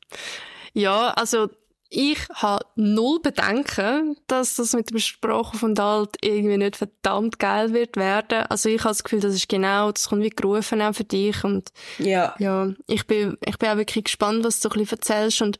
Ja, 0.72 1.10
also 1.10 1.48
ich 1.88 2.18
habe 2.34 2.64
null 2.74 3.20
Bedenken, 3.20 4.16
dass 4.26 4.56
das 4.56 4.72
mit 4.72 4.90
dem 4.90 4.98
Sprachaufenthalt 4.98 6.16
irgendwie 6.20 6.56
nicht 6.56 6.76
verdammt 6.76 7.38
geil 7.38 7.72
wird 7.72 7.96
werden. 7.96 8.44
Also 8.48 8.68
ich 8.68 8.80
habe 8.80 8.90
das 8.90 9.04
Gefühl, 9.04 9.20
das 9.20 9.34
ist 9.34 9.48
genau, 9.48 9.92
das 9.92 10.08
kommt 10.08 10.22
wie 10.22 10.30
gerufen 10.30 10.82
auch 10.82 10.94
für 10.94 11.04
dich 11.04 11.44
und 11.44 11.70
ja, 11.98 12.34
ja 12.38 12.72
ich 12.86 13.06
bin, 13.06 13.38
ich 13.44 13.58
bin 13.58 13.68
auch 13.68 13.76
wirklich 13.76 14.04
gespannt, 14.04 14.44
was 14.44 14.60
du 14.60 14.68
so 14.68 14.74
ein 14.74 14.80
bisschen 14.80 14.98
erzählst 14.98 15.42
und 15.42 15.58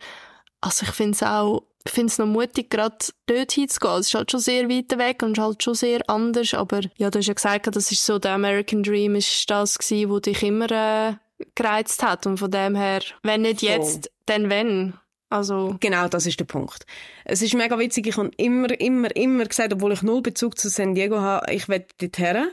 also 0.60 0.84
ich 0.84 0.92
finde 0.92 1.12
es 1.12 1.22
auch 1.22 1.62
finde 1.90 2.11
es 2.11 2.18
noch 2.18 2.27
mutig, 2.27 2.70
gerade 2.70 2.96
dort 3.27 3.53
hinzugehen. 3.53 4.01
Es 4.01 4.09
ist 4.09 4.14
halt 4.14 4.31
schon 4.31 4.40
sehr 4.40 4.68
weit 4.68 4.96
weg 4.99 5.22
und 5.22 5.38
halt 5.38 5.62
schon 5.62 5.75
sehr 5.75 6.01
anders, 6.09 6.55
aber 6.55 6.81
ja, 6.96 7.11
du 7.11 7.18
hast 7.18 7.27
ja 7.27 7.35
gesagt, 7.35 7.75
das 7.75 7.92
ist 7.92 8.05
so, 8.05 8.18
der 8.18 8.33
American 8.33 8.83
Dream 8.83 9.14
ist 9.14 9.51
das 9.51 9.79
gewesen, 9.79 10.11
wo 10.11 10.18
dich 10.18 10.42
immer 10.42 10.70
äh, 10.70 11.14
gereizt 11.55 12.03
hat 12.03 12.27
und 12.27 12.38
von 12.38 12.51
dem 12.51 12.75
her, 12.75 13.01
wenn 13.22 13.42
nicht 13.42 13.62
jetzt, 13.62 14.07
oh. 14.07 14.14
dann 14.27 14.51
wenn. 14.51 14.94
Also. 15.29 15.77
Genau, 15.81 16.07
das 16.07 16.25
ist 16.27 16.38
der 16.38 16.44
Punkt. 16.44 16.87
Es 17.25 17.42
ist 17.42 17.55
mega 17.55 17.77
witzig, 17.79 18.07
ich 18.07 18.16
habe 18.16 18.31
immer, 18.37 18.79
immer, 18.81 19.14
immer 19.16 19.44
gesagt, 19.44 19.72
obwohl 19.72 19.92
ich 19.92 20.03
null 20.03 20.22
Bezug 20.22 20.57
zu 20.57 20.68
San 20.68 20.94
Diego 20.94 21.20
habe, 21.20 21.53
ich 21.53 21.68
will 21.68 21.85
dorthin. 21.99 22.49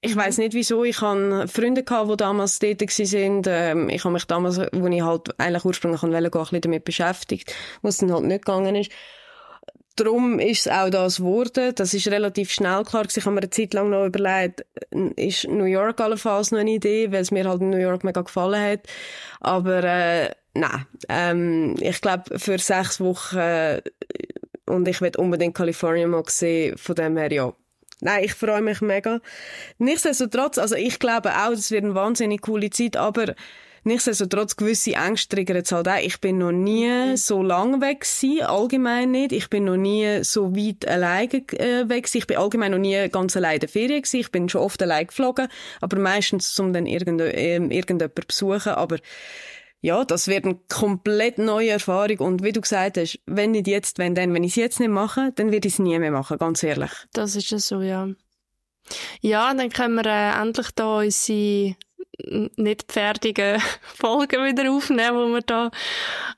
Ich 0.00 0.14
weiß 0.14 0.38
nicht 0.38 0.54
wieso. 0.54 0.84
Ich 0.84 1.00
hatte 1.00 1.48
Freunde 1.48 1.82
gehabt, 1.82 2.10
die 2.10 2.16
damals 2.16 2.60
dort 2.60 2.80
waren. 2.80 3.42
Ähm, 3.46 3.88
ich 3.88 4.04
habe 4.04 4.12
mich 4.12 4.26
damals, 4.26 4.58
wo 4.72 4.86
ich 4.86 5.02
halt 5.02 5.40
eigentlich 5.40 5.64
ursprünglich 5.64 6.02
wollte, 6.02 6.16
ein 6.16 6.30
bisschen 6.30 6.60
damit 6.60 6.84
beschäftigt, 6.84 7.52
was 7.82 7.96
dann 7.98 8.12
halt 8.12 8.24
nicht 8.24 8.44
gegangen 8.44 8.76
ist. 8.76 8.92
Darum 9.96 10.38
ist 10.38 10.66
es 10.66 10.72
auch 10.72 10.88
das 10.90 11.16
geworden. 11.16 11.72
Das 11.74 11.92
ist 11.94 12.06
relativ 12.06 12.52
schnell 12.52 12.84
klar 12.84 13.06
Ich 13.12 13.16
habe 13.24 13.32
mir 13.32 13.40
eine 13.40 13.50
Zeit 13.50 13.74
lang 13.74 13.90
noch 13.90 14.06
überlegt, 14.06 14.64
ist 15.16 15.48
New 15.48 15.64
York 15.64 16.00
allenfalls 16.00 16.52
noch 16.52 16.60
eine 16.60 16.70
Idee, 16.70 17.10
weil 17.10 17.22
es 17.22 17.32
mir 17.32 17.48
halt 17.48 17.60
in 17.60 17.70
New 17.70 17.78
York 17.78 18.04
mega 18.04 18.20
gefallen 18.20 18.62
hat. 18.62 18.80
Aber, 19.40 19.82
äh, 19.82 20.30
nein. 20.54 20.86
Ähm, 21.08 21.74
ich 21.80 22.00
glaube, 22.00 22.38
für 22.38 22.58
sechs 22.58 23.00
Wochen, 23.00 23.36
äh, 23.36 23.82
und 24.66 24.86
ich 24.86 25.00
will 25.00 25.10
unbedingt 25.16 25.56
Kalifornien 25.56 26.10
mal 26.10 26.22
sehen, 26.28 26.78
von 26.78 26.94
dem 26.94 27.16
her, 27.16 27.32
ja, 27.32 27.52
Nein, 28.00 28.24
ich 28.24 28.34
freue 28.34 28.62
mich 28.62 28.80
mega. 28.80 29.20
Nichtsdestotrotz, 29.78 30.58
also 30.58 30.76
ich 30.76 30.98
glaube 30.98 31.30
auch, 31.30 31.50
das 31.50 31.70
wird 31.70 31.84
eine 31.84 31.94
wahnsinnig 31.94 32.42
coole 32.42 32.70
Zeit, 32.70 32.96
aber 32.96 33.34
nichtsdestotrotz 33.82 34.56
gewisse 34.56 34.92
Ängste 34.94 35.34
triggern 35.34 35.56
jetzt 35.56 35.72
halt 35.72 35.88
auch. 35.88 35.98
Ich 36.00 36.20
bin 36.20 36.38
noch 36.38 36.52
nie 36.52 37.16
so 37.16 37.42
lang 37.42 37.80
weg 37.80 38.02
gewesen, 38.02 38.42
allgemein 38.44 39.10
nicht. 39.10 39.32
Ich 39.32 39.50
bin 39.50 39.64
noch 39.64 39.76
nie 39.76 40.22
so 40.22 40.54
weit 40.54 40.86
alleine 40.86 41.32
äh, 41.32 41.88
weg 41.88 42.04
gewesen. 42.04 42.18
Ich 42.18 42.26
bin 42.28 42.36
allgemein 42.36 42.70
noch 42.70 42.78
nie 42.78 43.08
ganz 43.08 43.36
alleine 43.36 43.54
in 43.54 43.60
der 43.60 43.68
Ferien 43.68 44.02
gewesen. 44.02 44.20
Ich 44.20 44.30
bin 44.30 44.48
schon 44.48 44.60
oft 44.60 44.80
allein 44.80 45.08
geflogen, 45.08 45.48
aber 45.80 45.98
meistens 45.98 46.56
um 46.60 46.72
dann 46.72 46.86
irgende, 46.86 47.32
äh, 47.34 47.56
irgendjemanden 47.56 48.24
besuchen, 48.26 48.74
aber 48.74 48.98
ja, 49.80 50.04
das 50.04 50.26
wird 50.26 50.44
eine 50.44 50.58
komplett 50.68 51.38
neue 51.38 51.70
Erfahrung. 51.70 52.18
Und 52.18 52.42
wie 52.42 52.52
du 52.52 52.60
gesagt 52.60 52.96
hast, 52.98 53.20
wenn 53.26 53.52
nicht 53.52 53.68
jetzt, 53.68 53.98
wenn 53.98 54.14
dann, 54.14 54.34
wenn 54.34 54.44
ich 54.44 54.52
es 54.52 54.56
jetzt 54.56 54.80
nicht 54.80 54.90
mache, 54.90 55.32
dann 55.36 55.52
werde 55.52 55.68
ich 55.68 55.74
es 55.74 55.78
nie 55.78 55.98
mehr 55.98 56.10
machen, 56.10 56.38
ganz 56.38 56.62
ehrlich. 56.62 56.90
Das 57.12 57.36
ist 57.36 57.50
ja 57.50 57.58
so, 57.58 57.80
ja. 57.80 58.08
Ja, 59.20 59.52
dann 59.54 59.70
können 59.70 59.94
wir 59.94 60.06
äh, 60.06 60.40
endlich 60.40 60.70
da 60.74 60.98
unsere 60.98 61.76
nicht 62.56 62.90
fertigen 62.90 63.62
Folgen 63.94 64.44
wieder 64.44 64.70
aufnehmen, 64.72 65.28
die 65.28 65.34
wir 65.34 65.42
da 65.42 65.70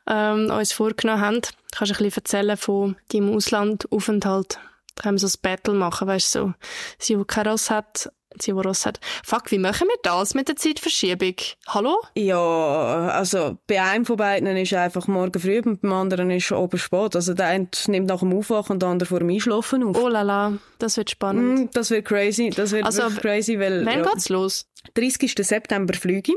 ähm, 0.07 0.51
uns 0.51 0.73
vorgenommen 0.73 1.23
haben. 1.23 1.41
Kannst 1.73 1.93
du 1.93 1.97
ein 1.97 2.05
bisschen 2.05 2.23
erzählen 2.23 2.57
von 2.57 2.97
deinem 3.13 3.35
Auslandaufenthalt? 3.35 4.59
Da 4.95 5.03
können 5.03 5.19
wir 5.19 5.27
so 5.27 5.39
ein 5.39 5.41
Battle 5.43 5.75
machen, 5.75 6.09
weißt 6.09 6.35
du, 6.35 6.39
so. 6.39 6.55
Sie, 6.99 7.17
die 7.17 7.25
kein 7.25 7.47
Ross 7.47 7.71
hat, 7.71 8.13
Zivoros 8.39 8.87
hat. 8.87 9.01
Fuck, 9.25 9.51
wie 9.51 9.59
machen 9.59 9.89
wir 9.89 9.97
das 10.03 10.35
mit 10.35 10.49
der 10.49 10.57
Zeitverschiebung? 10.57 11.35
Hallo? 11.69 12.01
Ja, 12.15 13.09
also 13.09 13.59
bei 13.67 13.83
einem 13.83 14.05
von 14.05 14.17
beiden 14.17 14.57
ist 14.57 14.73
einfach 14.73 15.07
morgen 15.09 15.41
früh 15.41 15.61
und 15.61 15.83
beim 15.83 15.93
anderen 15.93 16.31
ist 16.31 16.53
oben 16.53 16.79
spät. 16.79 17.17
Also 17.17 17.35
der 17.35 17.47
eine 17.47 17.69
nimmt 17.89 18.07
nach 18.09 18.21
dem 18.21 18.33
Aufwachen 18.33 18.75
und 18.75 18.83
der 18.83 18.89
andere 18.89 19.09
vor 19.09 19.19
dem 19.21 19.31
Einschlafen 19.31 19.83
auf. 19.83 19.97
Oh 19.97 20.09
la 20.09 20.23
la, 20.23 20.59
das 20.79 20.97
wird 20.97 21.11
spannend. 21.11 21.61
Mm, 21.61 21.71
das 21.73 21.91
wird 21.91 22.07
crazy, 22.07 22.51
das 22.51 22.73
wird 22.73 22.85
also, 22.85 23.09
crazy, 23.21 23.59
weil... 23.59 23.85
Wann 23.85 23.99
ja, 23.99 24.05
geht's 24.05 24.29
los? 24.29 24.67
30. 24.95 25.35
September 25.37 25.95
fliege 25.95 26.33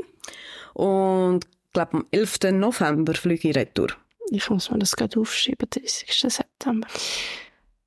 und 0.74 1.44
ich 1.44 1.72
glaube 1.72 1.94
am 1.94 2.06
11. 2.10 2.38
November 2.52 3.14
fliege 3.14 3.50
ich 3.50 3.56
retour. 3.56 3.88
Ich 4.30 4.48
muss 4.50 4.70
mir 4.70 4.78
das 4.78 4.96
gerade 4.96 5.20
aufschreiben, 5.20 5.68
30. 5.68 6.32
September. 6.32 6.86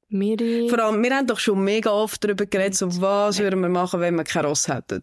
Wir 0.10 0.70
Vor 0.70 0.80
allem, 0.80 1.04
wir 1.04 1.15
haben 1.15 1.28
doch 1.28 1.39
schon 1.39 1.63
mega 1.63 1.91
oft 1.91 2.24
darüber 2.24 2.46
geredet, 2.46 2.76
so 2.76 3.02
was 3.02 3.39
würden 3.39 3.60
wir 3.60 3.70
machen, 3.70 4.00
wenn 4.00 4.15
wir 4.15 4.24
kein 4.24 4.46
Ross 4.46 4.67
hätten. 4.67 5.02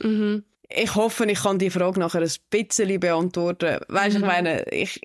Mhm. 0.00 0.44
Ich 0.68 0.94
hoffe, 0.94 1.26
ich 1.26 1.42
kann 1.42 1.58
die 1.58 1.70
Frage 1.70 2.00
nachher 2.00 2.22
ein 2.22 2.30
bisschen 2.50 3.00
beantworten. 3.00 3.78
Weißt, 3.88 4.16
mhm. 4.16 4.22
ich 4.22 4.26
meine, 4.26 4.64
ich, 4.72 5.00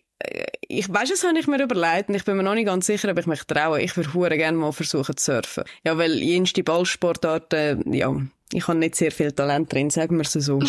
ich 0.67 0.91
weiß, 0.91 1.09
das 1.09 1.23
habe 1.23 1.37
ich 1.37 1.47
mir 1.47 1.61
überlegt 1.61 2.09
und 2.09 2.15
ich 2.15 2.23
bin 2.23 2.37
mir 2.37 2.43
noch 2.43 2.55
nicht 2.55 2.65
ganz 2.65 2.85
sicher, 2.85 3.11
ob 3.11 3.19
ich 3.19 3.27
mich 3.27 3.43
traue. 3.43 3.81
Ich 3.81 3.95
würde 3.97 4.37
gerne 4.37 4.57
mal 4.57 4.71
versuchen 4.71 5.17
zu 5.17 5.33
surfen. 5.33 5.63
Ja, 5.83 5.97
weil 5.97 6.13
jenste 6.13 6.63
Ballsportarten, 6.63 7.93
ja, 7.93 8.15
ich 8.53 8.67
habe 8.67 8.79
nicht 8.79 8.95
sehr 8.95 9.11
viel 9.11 9.31
Talent 9.31 9.71
drin, 9.71 9.89
sagen 9.89 10.17
wir 10.17 10.23
es 10.23 10.33
so. 10.33 10.59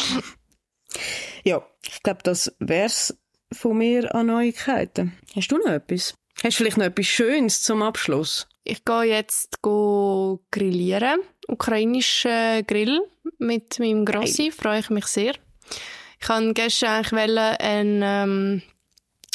ja, 1.45 1.64
ich 1.87 2.03
glaube, 2.03 2.21
das 2.23 2.55
wär's 2.59 3.16
von 3.53 3.79
mir 3.79 4.14
an 4.14 4.27
Neuigkeiten. 4.27 5.16
Hast 5.35 5.49
du 5.49 5.59
noch 5.59 5.66
etwas? 5.66 6.14
Hast 6.42 6.59
du 6.59 6.62
vielleicht 6.62 6.79
noch 6.79 6.87
etwas 6.87 7.07
Schönes 7.07 7.62
zum 7.62 7.83
Abschluss? 7.83 8.49
Ich 8.64 8.85
gehe 8.85 9.03
jetzt 9.03 9.61
go 9.62 10.40
grillieren. 10.51 11.20
Ukrainischen 11.48 12.64
Grill 12.66 13.01
mit 13.38 13.79
meinem 13.79 14.05
Grossi. 14.05 14.44
Hey. 14.44 14.53
Freue 14.53 14.81
ich 14.81 14.90
mich 14.90 15.07
sehr. 15.07 15.35
Ich 16.20 16.29
wollte 16.29 16.55
gestern 16.55 17.05
eigentlich 17.05 17.61
einen 17.61 18.03
ähm, 18.05 18.62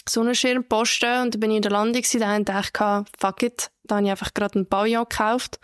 Sonnenschirm 0.08 0.64
posten 0.64 1.24
und 1.24 1.36
dann 1.36 1.40
bin 1.42 1.52
ich 1.52 1.58
in 1.58 1.62
der 1.64 1.72
Landung. 1.72 2.04
Da 2.14 2.40
dachte 2.40 3.06
ich, 3.06 3.20
fuck 3.20 3.44
it. 3.44 3.70
Da 3.84 3.98
habe 3.98 4.06
ich 4.06 4.12
einfach 4.12 4.34
gerade 4.34 4.56
einen 4.56 4.70
Pavillon 4.70 5.06
gekauft. 5.10 5.60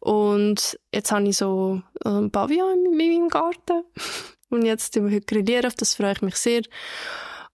Und 0.00 0.78
jetzt 0.92 1.12
habe 1.12 1.28
ich 1.28 1.36
so 1.36 1.82
einen 2.04 2.30
Pavillon 2.30 2.86
in 2.86 2.96
meinem 2.96 3.28
Garten. 3.28 3.84
Und 4.50 4.66
jetzt 4.66 4.92
sind 4.92 5.06
wir 5.06 5.16
heute 5.16 5.24
grillieren. 5.24 5.66
Auf 5.66 5.74
das 5.76 5.94
freue 5.94 6.12
ich 6.12 6.20
mich 6.20 6.36
sehr. 6.36 6.62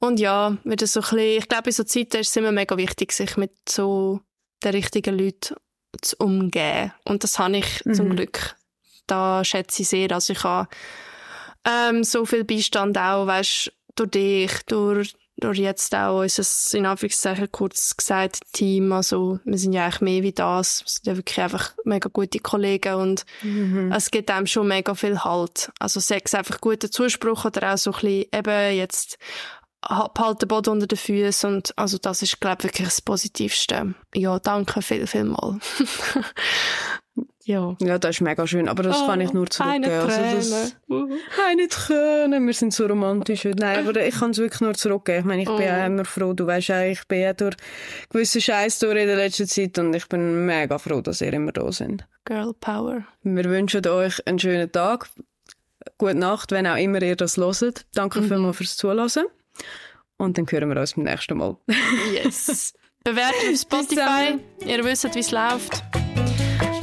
Und 0.01 0.19
ja, 0.19 0.57
wieder 0.65 0.87
so 0.87 1.01
ein 1.01 1.03
bisschen, 1.03 1.39
ich 1.39 1.49
glaube, 1.49 1.67
in 1.67 1.73
so 1.73 1.85
Zeiten 1.85 2.17
ist 2.19 2.31
es 2.31 2.37
immer 2.37 2.51
mega 2.51 2.77
wichtig, 2.77 3.13
sich 3.13 3.37
mit 3.37 3.53
so 3.69 4.21
den 4.63 4.73
richtigen 4.73 5.19
Leuten 5.19 5.57
zu 6.03 6.17
umgehen. 6.19 6.93
Und 7.05 7.25
das 7.25 7.39
habe 7.39 7.59
ich 7.59 7.85
mhm. 7.85 7.95
zum 7.95 8.11
Glück. 8.11 8.57
Da 9.07 9.45
schätze 9.45 9.83
ich 9.83 9.89
sehr. 9.89 10.11
Also 10.13 10.33
ich 10.33 10.45
habe 10.45 10.69
ähm, 11.67 12.05
so 12.05 12.25
viel 12.25 12.45
Beistand 12.45 12.99
auch, 12.99 13.27
weißt, 13.27 13.73
durch 13.97 14.11
dich, 14.11 14.53
durch 14.67 15.15
durch 15.41 15.59
jetzt 15.59 15.95
auch 15.95 16.21
unser, 16.21 16.77
in 16.77 16.87
Anführungszeichen 16.87 17.51
kurz 17.53 17.97
gesagt, 17.97 18.41
Team. 18.53 18.93
Also, 18.93 19.39
wir 19.45 19.59
sind 19.59 19.73
ja 19.73 19.85
eigentlich 19.85 20.01
mehr 20.01 20.23
wie 20.23 20.33
das. 20.33 20.83
Wir 20.85 20.91
sind 20.91 21.07
ja 21.07 21.17
wirklich 21.17 21.41
einfach 21.41 21.75
mega 21.85 22.11
gute 22.13 22.41
Kollegen 22.41 22.95
und 22.95 23.25
mhm. 23.43 23.93
es 23.93 24.11
gibt 24.11 24.31
einem 24.31 24.47
schon 24.47 24.69
mega 24.69 24.95
viel 24.95 25.23
Halt. 25.23 25.71
Also, 25.79 26.01
sei 26.01 26.21
es 26.25 26.35
einfach 26.35 26.61
guter 26.61 26.91
Zuspruch 26.91 27.45
oder 27.45 27.73
auch 27.73 27.79
so 27.79 27.93
ein 27.93 28.01
bisschen 28.01 28.27
eben 28.33 28.77
jetzt 28.77 29.19
behalte 29.81 30.47
den 30.47 30.49
Boden 30.49 30.71
unter 30.71 30.87
den 30.87 30.99
Füßen 30.99 31.55
und 31.55 31.73
also 31.77 31.99
das 31.99 32.23
ist 32.23 32.41
glaube 32.41 32.59
ich 32.61 32.65
wirklich 32.65 32.89
das 32.89 33.01
Positivste. 33.01 33.95
Ja, 34.15 34.39
danke 34.39 34.83
viel, 34.83 35.07
viel 35.07 35.25
mal. 35.25 35.59
ja. 37.45 37.77
Ja, 37.81 37.99
das 37.99 38.17
ist 38.17 38.21
mega 38.21 38.47
schön, 38.47 38.69
aber 38.69 38.83
das 38.83 39.01
oh, 39.01 39.07
kann 39.07 39.21
ich 39.21 39.33
nur 39.33 39.49
zurückgeben. 39.49 39.85
Keine 39.85 40.01
also 40.01 40.57
das, 40.57 40.77
keine 41.37 41.69
Tränen, 41.69 42.47
wir 42.47 42.55
sind 42.55 42.75
so 42.75 42.87
romantisch. 42.87 43.45
Nein, 43.45 43.87
aber 43.87 44.05
ich 44.05 44.17
kann 44.17 44.31
es 44.31 44.39
wirklich 44.39 44.61
nur 44.61 44.75
zurückgeben. 44.75 45.21
Ich 45.21 45.25
meine, 45.25 45.43
ich 45.43 45.49
oh. 45.49 45.57
bin 45.57 45.69
auch 45.69 45.87
immer 45.87 46.05
froh, 46.05 46.33
du 46.33 46.47
weißt 46.47 46.69
ja, 46.69 46.83
ich 46.85 47.07
bin 47.07 47.21
ja 47.21 47.33
durch 47.33 47.57
gewisse 48.11 48.41
Scheiß 48.41 48.81
durch 48.81 49.01
in 49.01 49.07
der 49.07 49.17
letzten 49.17 49.47
Zeit 49.47 49.79
und 49.79 49.95
ich 49.95 50.09
bin 50.09 50.45
mega 50.45 50.79
froh, 50.79 51.01
dass 51.01 51.21
ihr 51.21 51.33
immer 51.33 51.53
da 51.53 51.71
sind. 51.71 52.05
Girl 52.25 52.53
Power. 52.61 53.05
Wir 53.23 53.45
wünschen 53.45 53.87
euch 53.87 54.27
einen 54.27 54.39
schönen 54.39 54.71
Tag. 54.73 55.09
Gute 55.97 56.17
Nacht, 56.17 56.51
wenn 56.51 56.67
auch 56.67 56.77
immer 56.77 57.01
ihr 57.01 57.17
das 57.17 57.37
hört. 57.37 57.87
Danke 57.95 58.21
mhm. 58.21 58.29
vielmals 58.29 58.57
fürs 58.57 58.77
Zuhören. 58.77 59.27
Und 60.17 60.37
dann 60.37 60.47
hören 60.51 60.69
wir 60.69 60.81
uns 60.81 60.95
beim 60.95 61.05
nächsten 61.05 61.39
Mal. 61.39 61.57
yes. 62.13 62.75
Bewertet 63.05 63.53
auf 63.53 63.61
Spotify. 63.61 64.39
Ihr 64.67 64.85
wisst, 64.85 65.15
wie 65.15 65.21
es 65.21 65.31
läuft. 65.31 65.83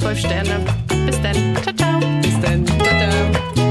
Fünf 0.00 0.18
Sterne. 0.18 0.64
Bis 1.06 1.20
dann. 1.22 1.56
Ciao, 1.62 1.74
ciao. 1.74 2.20
Bis 2.22 2.40
dann. 2.40 2.66
Ciao, 2.66 2.98
ciao. 2.98 3.65